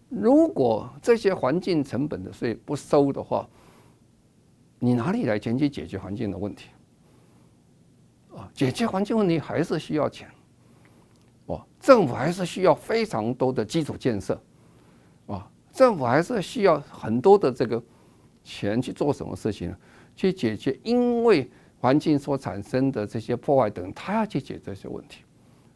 [0.07, 3.45] 如果这些环境成本的税不收的话，
[4.79, 6.69] 你哪里来钱去解决环境的问题？
[8.35, 10.29] 啊，解决环境问题还是需要钱，
[11.45, 14.37] 哦，政府还是需要非常多的基础建设，
[15.27, 17.81] 啊，政府还是需要很多的这个
[18.43, 19.77] 钱去做什么事情呢？
[20.17, 21.49] 去解决因为
[21.79, 25.23] 环境所产生的这些破坏等，他要去解决这些问题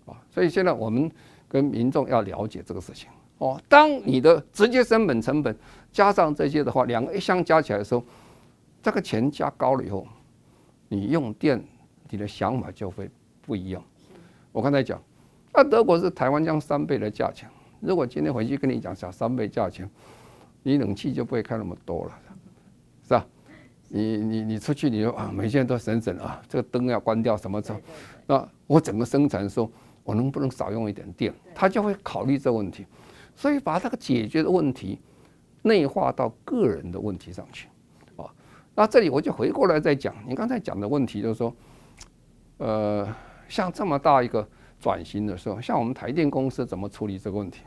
[0.05, 0.15] 啊。
[0.29, 1.09] 所以现在我们
[1.47, 3.61] 跟民众要了解这个事情哦。
[3.69, 5.57] 当你的直接成本成本
[5.91, 8.03] 加上这些的话，两个一相加起来的时候，
[8.81, 10.07] 这个钱加高了以后，
[10.87, 11.63] 你用电
[12.09, 13.09] 你的想法就会
[13.41, 13.83] 不一样。
[14.51, 15.01] 我刚才讲，
[15.53, 17.49] 那德国是台湾将三倍的价钱，
[17.79, 19.89] 如果今天回去跟你讲讲三倍价钱，
[20.63, 22.19] 你冷气就不会开那么多了，
[23.03, 23.25] 是吧？
[23.89, 27.79] 你你你出去，你说啊，每天都省省啊，这个灯要关掉，什么时候？
[28.27, 29.71] 那我整个生产的时候，
[30.03, 31.33] 我能不能少用一点电？
[31.55, 32.85] 他就会考虑这个问题，
[33.35, 34.99] 所以把这个解决的问题
[35.63, 37.71] 内化到个人的问题上去啊。
[38.79, 41.53] 那这里我就回过来再讲，你刚才讲的问题就是说，
[42.59, 43.05] 呃，
[43.49, 44.47] 像这么大一个
[44.79, 47.63] 转型的时候，像我们台电公司怎么处理这个问题？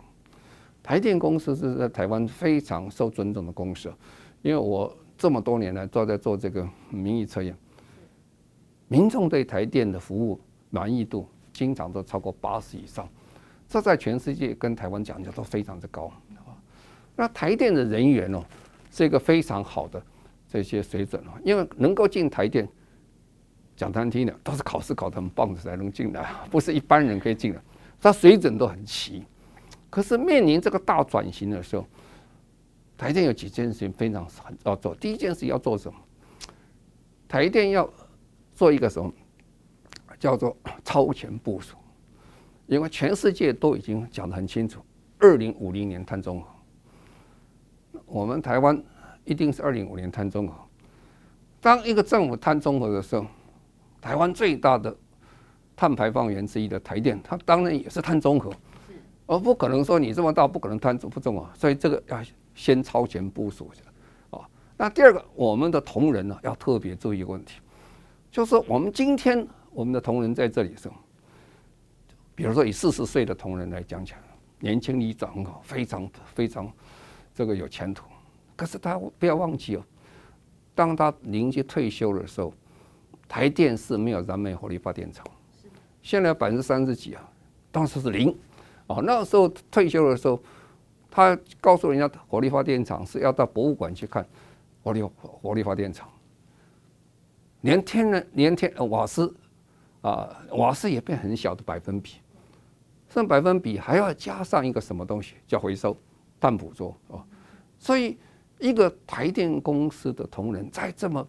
[0.82, 3.92] 台电公司是在台湾非常受尊重的公司，
[4.40, 4.90] 因为我。
[5.18, 7.56] 这么多年来都在做这个民意测验，
[8.88, 13.08] 民众对台电的服务满意度经常都超过八十以上，
[13.68, 16.10] 这在全世界跟台湾讲的都非常的高。
[17.14, 18.42] 那台电的人员哦，
[18.90, 20.02] 是一个非常好的
[20.53, 22.68] 这些水准哦，因为能够进台电，
[23.74, 27.62] 讲难听的都是考试考得很棒的才能进来，不是一般人可以进来，
[27.98, 29.24] 他水准都很齐。
[29.88, 31.86] 可是面临这个大转型的时候，
[32.98, 34.94] 台电有几件事情非常很要做。
[34.96, 35.98] 第一件事要做什么？
[37.26, 37.88] 台电要
[38.55, 39.11] 做一个什么？
[40.18, 41.78] 叫做超前部署。
[42.66, 44.82] 因为全世界都已经讲得很清楚，
[45.18, 46.48] 二零五零年碳中和。
[48.05, 48.82] 我们台湾
[49.25, 50.55] 一定是二零五年碳中和。
[51.61, 53.27] 当一个政府碳中和的时候，
[54.01, 54.97] 台湾最大的
[55.77, 58.53] 碳排放源之一的台电，它当然也是碳中和，
[59.27, 61.49] 而不可能说你这么大不可能碳中不中和。
[61.55, 62.23] 所以这个要。
[62.55, 63.83] 先超前部署一下，
[64.37, 64.47] 啊，
[64.77, 67.61] 那第二个，我们的同仁呢，要特别注意一个问题，
[68.31, 70.95] 就是我们今天我们的同仁在这里的时候，
[72.35, 74.18] 比如说以四十岁的同仁来讲起来，
[74.61, 76.70] 年轻力壮很好，非常非常
[77.35, 78.05] 这个有前途。
[78.57, 79.84] 可是他不要忘记哦，
[80.74, 82.53] 当他临近退休的时候，
[83.28, 85.26] 台电是没有燃煤火力发电厂，
[86.03, 87.30] 现在百分之三十几啊，
[87.70, 88.28] 当时是零，
[88.86, 90.42] 啊，那个时候退休的时候。
[91.14, 94.26] 他告诉人家，火力发电厂是要到博物馆去看
[94.82, 96.09] 火力火力发电厂，
[97.61, 99.30] 连天然连天瓦斯
[100.00, 102.14] 啊瓦斯也变很小的百分比，
[103.11, 105.94] 这百分比还要加上一个什么东西叫回收
[106.40, 107.22] 碳捕捉哦，
[107.78, 108.16] 所以
[108.62, 111.26] 一个台电公司的同仁在这么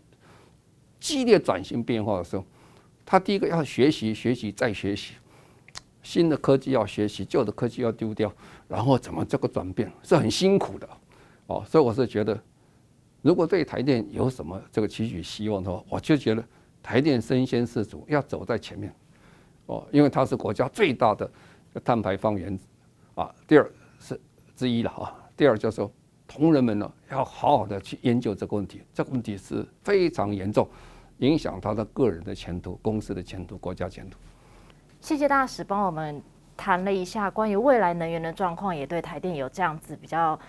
[0.99, 2.45] 激烈转型变化的时候，
[3.03, 5.15] 他第一个要学习学习再学习。
[6.03, 8.31] 新的科技要学习，旧的科技要丢掉，
[8.67, 10.87] 然后怎么这个转变是很辛苦的，
[11.47, 12.37] 哦，所以我是觉得，
[13.21, 16.45] 如果对台电有什么这个期许希望的话，我就觉得
[16.83, 18.93] 台电身先士卒，要走在前面，
[19.67, 21.31] 哦，因为它是国家最大的
[21.85, 22.59] 碳排放源，
[23.15, 24.19] 啊，第二是
[24.57, 25.89] 之一了啊，第二就是说
[26.35, 30.67] 同仁们呢要好好的去研究这个问题，这个问题是非常严重，
[31.19, 34.17] 影响他的个人的前途、公司的前途、国家前途。
[34.99, 36.19] 谢谢大使帮我们
[36.57, 40.39] 谈了一下关于未来能源的状况，也对台电有这样子比较。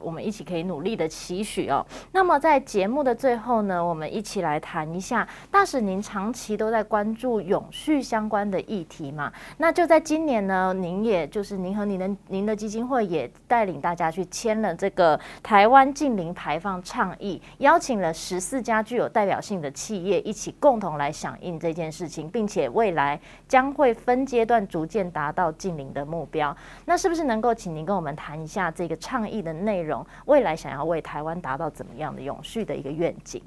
[0.00, 1.84] 我们一起可以努力的期许哦。
[2.12, 9.32] 那么在节目的最后呢，我们一起来谈一下，大使您长期都在关注永续相关的议题嘛？
[9.58, 26.56] 那就在今年呢，您也就是您和您的您的基金会也带领大家去签了这个台湾近零排放倡议，邀请了十四家具有代表性的企业一起共同来响应这件事情，并且未来将会分阶段逐渐达到近零的目标。
[26.86, 33.40] 那是不是能够请您跟我们谈一下这个倡议的内内容，未来想要为台湾达到怎么样的永续的一个愿景？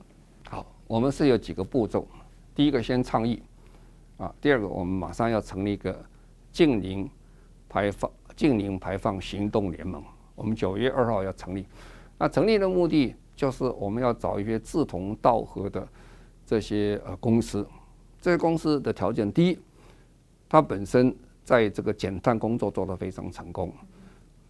[0.50, 2.08] 好，我们是有几个步骤。
[2.56, 3.44] 第一个先倡议
[4.18, 5.94] 啊，第二个我们马上要成立一个
[6.50, 7.10] 净零
[7.68, 10.02] 排放净零排放行动联盟。
[10.34, 11.66] 我们九月二号要成立，
[12.18, 15.86] 那成立的目的就是我们要找一些志同道合的
[16.46, 17.68] 这些呃公司。
[18.22, 19.60] 这些公司的条件，第一，
[20.48, 21.14] 它本身
[21.44, 23.68] 在这个减碳工作做得非常成功；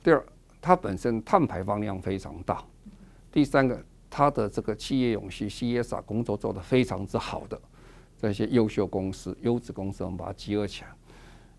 [0.04, 0.24] 第二。
[0.66, 2.64] 它本身碳排放量非常大，
[3.30, 3.78] 第三个，
[4.10, 7.62] 它的这个企业永续 CSR 工作做得非常之好的
[8.18, 10.88] 这些优秀公司、优质公司，我们把它集合起来，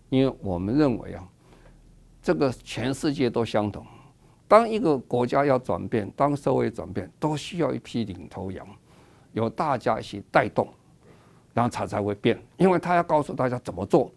[0.09, 1.23] 因为我们认为啊，
[2.19, 3.85] 这个全世界都相同，
[4.47, 8.67] 当一个国家要转变，当社会转变，都需要一批领头羊，
[9.33, 10.67] 由大家一起带动，
[11.53, 14.11] 然后它才会变，因为他要告诉大家怎么做，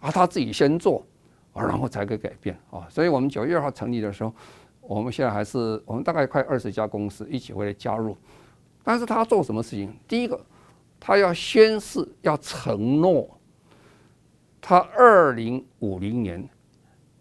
[0.00, 1.06] 啊他自己先做。
[1.54, 2.86] 然后才可以改变啊！
[2.88, 4.32] 所以我们九月二号成立的时候，
[4.80, 8.16] 我们现在还是我们大概快二十家公司一起会来加入，
[8.82, 9.94] 但是他要做什么事情？
[10.08, 10.40] 第一个，
[10.98, 13.38] 他要宣誓，要承诺，
[14.60, 16.48] 他二零五零年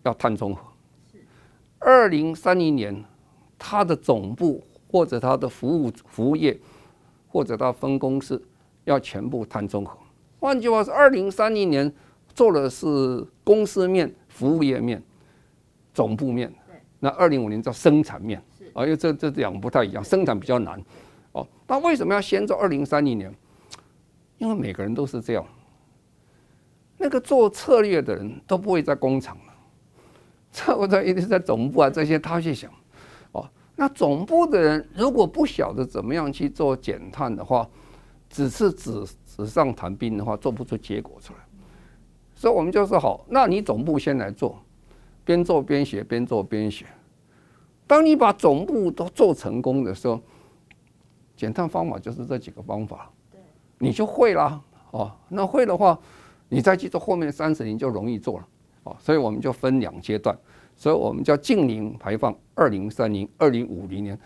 [0.03, 0.61] 要碳中和，
[1.79, 3.03] 二零三零年
[3.59, 6.59] 他的总部或者他的服务服务业
[7.27, 8.41] 或者他分公司
[8.85, 9.97] 要全部碳中和。
[10.39, 11.93] 换句话说，二零三零年
[12.33, 15.01] 做的是公司面、服务业面、
[15.93, 16.51] 总部面，
[16.99, 18.41] 那二零五零叫生产面，
[18.73, 20.81] 啊，因为这这两个不太一样，生产比较难。
[21.33, 23.33] 哦，那为什么要先做二零三零年？
[24.37, 25.45] 因为每个人都是这样，
[26.97, 29.53] 那个做策略的人都不会在工厂了，
[30.51, 32.71] 这我在一定在总部啊这些，他去想，
[33.33, 37.69] 哦，那总部的人如果不晓得怎么样去做减碳的话，
[38.29, 41.39] 只是纸纸上谈兵的话，做不出结果出来。
[42.41, 44.57] 所以我们就说好，那你总部先来做，
[45.23, 46.87] 边做边学，边做边学。
[47.85, 50.19] 当你把总部都做成功的时候，
[51.35, 53.11] 减碳方法就是这几个方法，
[53.77, 55.11] 你就会啦哦。
[55.29, 55.95] 那会的话，
[56.49, 58.47] 你再去做后面三十年就容易做了
[58.85, 58.97] 哦。
[58.99, 60.35] 所以我们就分两阶段，
[60.75, 64.19] 所以我们叫净零排放，二零三零、二零五零年，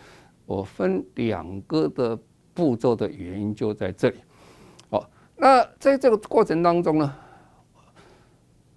[0.46, 2.18] 我分两个的
[2.54, 4.16] 步骤的原因就在这里。
[4.88, 5.06] 哦，
[5.36, 7.14] 那在这个过程当中呢，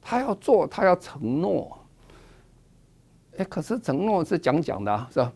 [0.02, 1.78] 他要做，他要承诺，
[3.38, 5.32] 哎，可是承诺是讲讲的啊，是吧？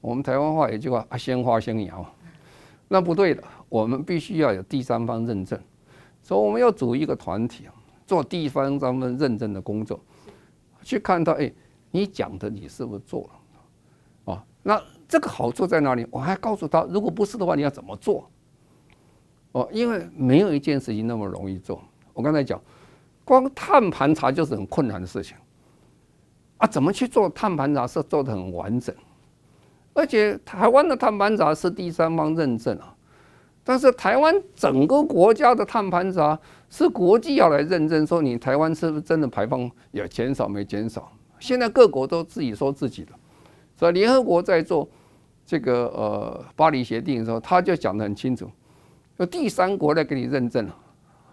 [0.00, 2.04] 我们台湾话有句话啊，先花先摇。
[2.88, 5.60] 那不对的，我们必须要有第三方认证，
[6.22, 7.66] 所以我们要组一个团体，
[8.06, 10.00] 做第三方认证的工作，
[10.82, 11.52] 去看到哎，
[11.90, 13.28] 你讲的你是不是做
[14.24, 14.32] 了？
[14.32, 16.06] 啊，那这个好处在哪里？
[16.10, 18.30] 我还告诉他，如果不是的话，你要怎么做？
[19.52, 21.82] 哦，因为没有一件事情那么容易做。
[22.14, 22.60] 我刚才讲，
[23.28, 25.36] 光碳盘查就是很困难的事情，
[26.56, 28.94] 啊，怎么去做碳盘查是做得很完整？
[29.92, 32.96] 而且台湾的碳盘查是第三方认证啊，
[33.62, 36.38] 但是台湾整个国家的碳盘查
[36.70, 41.12] 是国际要来认证，说你台湾是不是真的排放有减少没减少？
[41.38, 43.12] 现在各国都自己说自己的，
[43.76, 44.88] 所以联合国在做
[45.44, 48.50] 这个呃巴黎协定的时候，他就讲得很清楚，
[49.18, 50.74] 有第三国来给你认证了，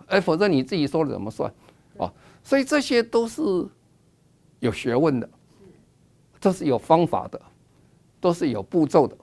[0.08, 1.50] 哎，否则你自己说了怎么算？
[1.98, 2.12] 啊？
[2.44, 3.42] 所以这些都是
[4.60, 5.30] 有学问的，
[6.40, 7.42] 这是有方法的。
[8.22, 9.16] 都是有步骤的，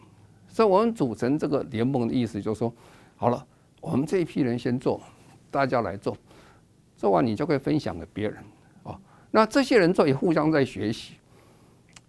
[0.49, 2.73] 所以我们组成这个联盟的意思就是说，
[3.17, 3.45] 好了，
[3.81, 5.01] 我们这一批人先做，
[5.51, 6.17] 大家来做，
[6.97, 8.39] 做完你就可以分享给别人
[8.85, 8.97] 啊。
[9.33, 11.15] 那这些人做也互相在学习，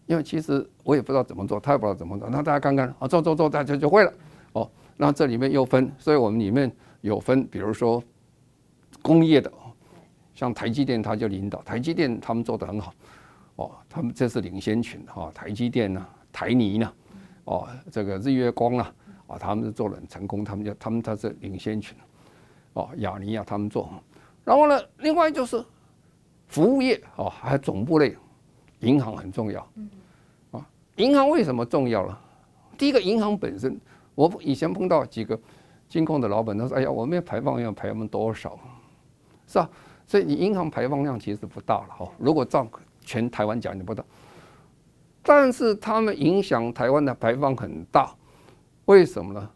[0.06, 4.14] 因为其实我也不知道怎么做，他也不知道怎么做，那大家看看啊，做做做，大家就会了
[4.52, 4.70] 哦。
[4.96, 8.04] 那这里面又分，所以我们里面有分，比如说
[9.02, 9.52] 工业的，
[10.44, 12.94] 像台积电他就领导，台积电他们做得很好
[13.56, 16.06] 哦，他们这是领先群哈，台积电呢。
[16.34, 16.94] 台泥呢？
[17.46, 18.94] 哦，这个日月光啊，
[19.28, 21.96] 啊，他们是做得很成功，他们就他们他是领先群，
[22.74, 23.90] 哦，亚泥啊，他们做，
[24.44, 25.64] 然后呢，另外就是
[26.48, 28.18] 服务业哦，还有总部类，
[28.80, 29.66] 银行很重要，
[30.52, 30.68] 啊，
[30.98, 32.20] 银行为什么重要了？
[32.78, 33.80] 第一个，银行本身，
[34.14, 35.40] 我以前碰到几个
[35.88, 38.60] 金控的老板，他说：“哎呀，我们排放要排放多少？
[39.46, 39.70] 是吧？
[40.06, 42.68] 所以你银行排放量其实不大了哈，如果照
[43.02, 44.04] 全台湾讲，你不大。”
[45.26, 48.14] 但是他们影响台湾的排放很大，
[48.86, 49.50] 为什么呢？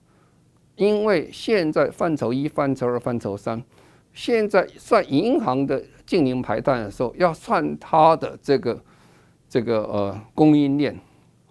[0.76, 3.62] 因为现在范畴一、范畴二、范畴三，
[4.14, 8.82] 现在算银行的净零排碳的时候，要算它的这个
[9.50, 10.98] 这个呃供应链，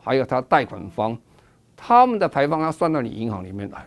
[0.00, 1.18] 还有它贷款方，
[1.76, 3.86] 他们的排放要算到你银行里面来。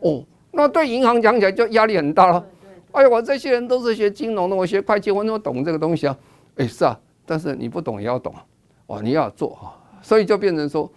[0.00, 2.46] 哦，那对银行讲起来就压力很大了。
[2.94, 6.16] 哎呀，我这些人都是学金融的，我学会计，我怎么懂这个东西啊？
[6.56, 8.32] 哎，是啊，但是你不懂也要懂。
[8.86, 10.88] 哦，你要做哈，所以就变成说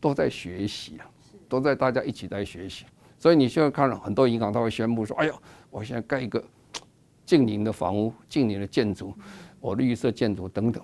[0.00, 1.06] 都在学习啊，
[1.48, 2.84] 都在大家一起在学习。
[3.18, 5.34] 所以你现在看了很多银行，他会宣布说：“哎呦，
[5.70, 6.42] 我现在盖一个
[7.24, 9.14] 净零的房屋、净零的建筑，
[9.60, 10.82] 我绿色建筑等等，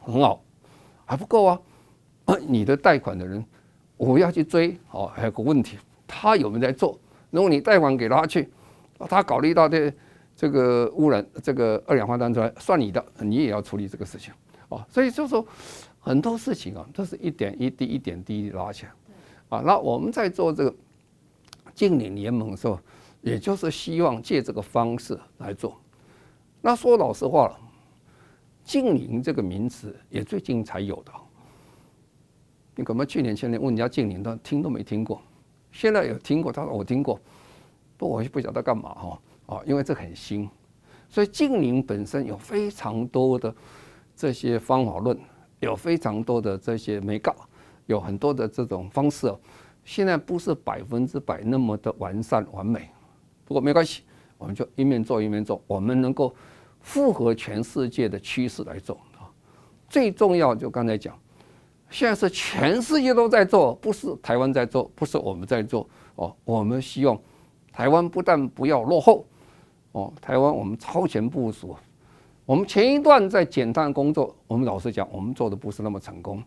[0.00, 0.42] 很好，
[1.06, 1.58] 还不够啊！
[2.46, 3.42] 你的贷款的人，
[3.96, 6.98] 我要去追哦，还有个问题，他有没有在做？
[7.30, 8.50] 如果你贷款给他去，
[9.08, 9.92] 他考虑到这
[10.34, 14.32] 这个污染，这个二氧化碳出来，算你的，你也要处理这个事情。”
[14.68, 15.46] 哦，所以就说
[16.00, 18.92] 很多事情啊，都是一点一滴、一点滴拉起来。
[19.50, 20.74] 啊，那我们在做这个
[21.74, 22.80] 净零联盟的时候，
[23.20, 25.78] 也就是希望借这个方式来做。
[26.62, 27.58] 那说老实话了，
[28.64, 31.12] 净零这个名词也最近才有的。
[32.74, 35.20] 你可能去年前年问人家净零，他听都没听过。
[35.70, 37.20] 现在有听过，他说我听过，
[38.06, 39.18] 我也不晓得干嘛哈。
[39.46, 40.48] 啊，因为这很新，
[41.08, 43.54] 所以净零本身有非常多的。
[44.14, 45.18] 这些方法论
[45.58, 47.34] 有非常多的这些没搞，
[47.86, 49.34] 有很多的这种方式，
[49.84, 52.90] 现在不是百分之百那么的完善完美，
[53.46, 54.02] 不过没关系，
[54.36, 56.32] 我们就一面做一面做，我们能够
[56.82, 59.26] 符合全世界的趋势来做啊。
[59.88, 61.18] 最重要就刚才讲，
[61.88, 66.36] 现在是全世界都在做，不是台湾在做，不是我们在做哦。
[66.44, 67.18] 我们希望
[67.72, 69.24] 台湾不但不要落后
[69.92, 71.74] 哦，台湾我们超前部署。
[72.44, 76.42] 我们前一段在减碳工作，我们老实讲，我们做的不是那么成功。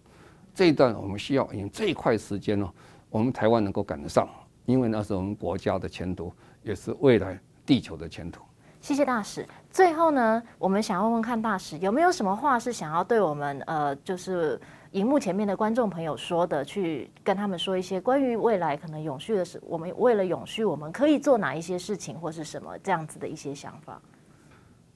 [0.54, 2.70] 这一段我们需要用最快时间呢。
[3.10, 4.28] 我们台湾能够赶得上，
[4.66, 8.42] 因为那是我们国家的前途，也是未来地球的前途。
[8.82, 9.48] 谢谢大使。
[9.72, 14.60] 最后呢，我们想问问看大使有没有什么话是想要对我们呃，就是
[14.96, 19.62] 荧幕前面的观众朋友说的，去跟他们说一些关于未来可能永续的事。
[19.66, 24.02] 我们为了永续，我们可以做哪一些事情，或是什么这样子的一些想法？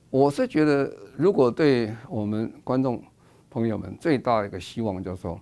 [0.09, 3.03] 我是觉得，如果对我们观众
[3.49, 5.39] 朋友们最大的一个希望，就是说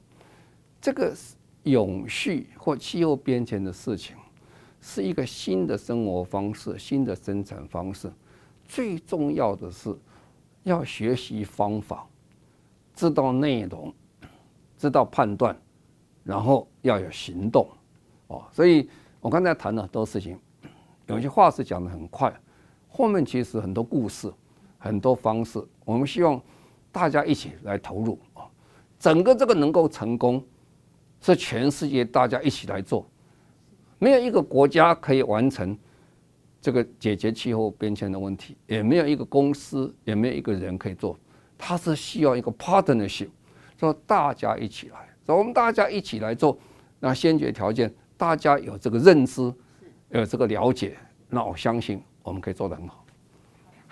[0.81, 1.13] 这个。
[1.63, 4.15] 永续或气候变迁的事情，
[4.79, 8.09] 是一个新的生活方式、新的生产方式。
[8.65, 9.93] 最重要的是
[10.63, 12.07] 要学习方法，
[12.95, 13.93] 知道内容，
[14.77, 15.57] 知道判断，
[16.23, 17.67] 然后要有行动。
[18.27, 20.39] 哦，所以我刚才谈了很多事情，
[21.07, 22.33] 有些话是讲得很快，
[22.87, 24.31] 后面其实很多故事、
[24.77, 26.41] 很多方式，我们希望
[26.91, 28.45] 大家一起来投入啊，
[28.99, 30.43] 整个这个能够成功。
[31.19, 33.03] 是全世界大家一起来做，
[33.97, 35.75] 没有一个国家可以完成
[36.61, 41.17] 这个解决气候变迁的问题，也没有一个公司，也没有一个人可以做，
[41.57, 43.29] 它是需要一个 partnership，
[43.79, 46.57] 说大家一起来，说我们大家一起来做，
[46.99, 49.53] 那先决条件大家有这个认知，
[50.09, 50.97] 有这个了解，
[51.29, 53.05] 那我相信我们可以做得很好。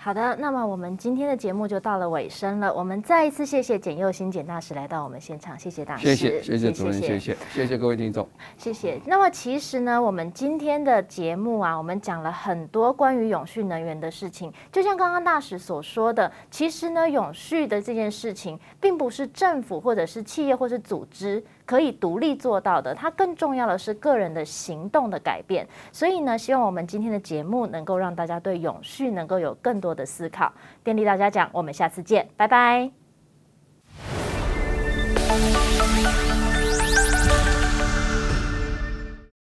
[0.06, 2.72] 好的，那么我们今天的节目就到了尾声了。
[2.72, 8.24] 我们再一次谢谢简佑新简大使来到我们现场，谢谢大使，谢谢谢谢主任，谢谢谢谢各位听众，
[8.56, 9.00] 谢谢。
[9.04, 14.52] 那么其实呢，我们今天的节目啊，我们讲了很多关于永续能源的事情。
[14.70, 21.42] 就像刚刚大使所说的，其实呢，永续的这件事情，并不是政府或者是企业或是组织。
[21.66, 25.66] 可以独立做到的，它更重要的是个人的行动的改变。
[25.92, 30.52] 所以呢，希望我们今天的节目能够让大家对永续能够有更多的思考。
[30.82, 32.90] 电力大家讲，我们下次见，拜拜。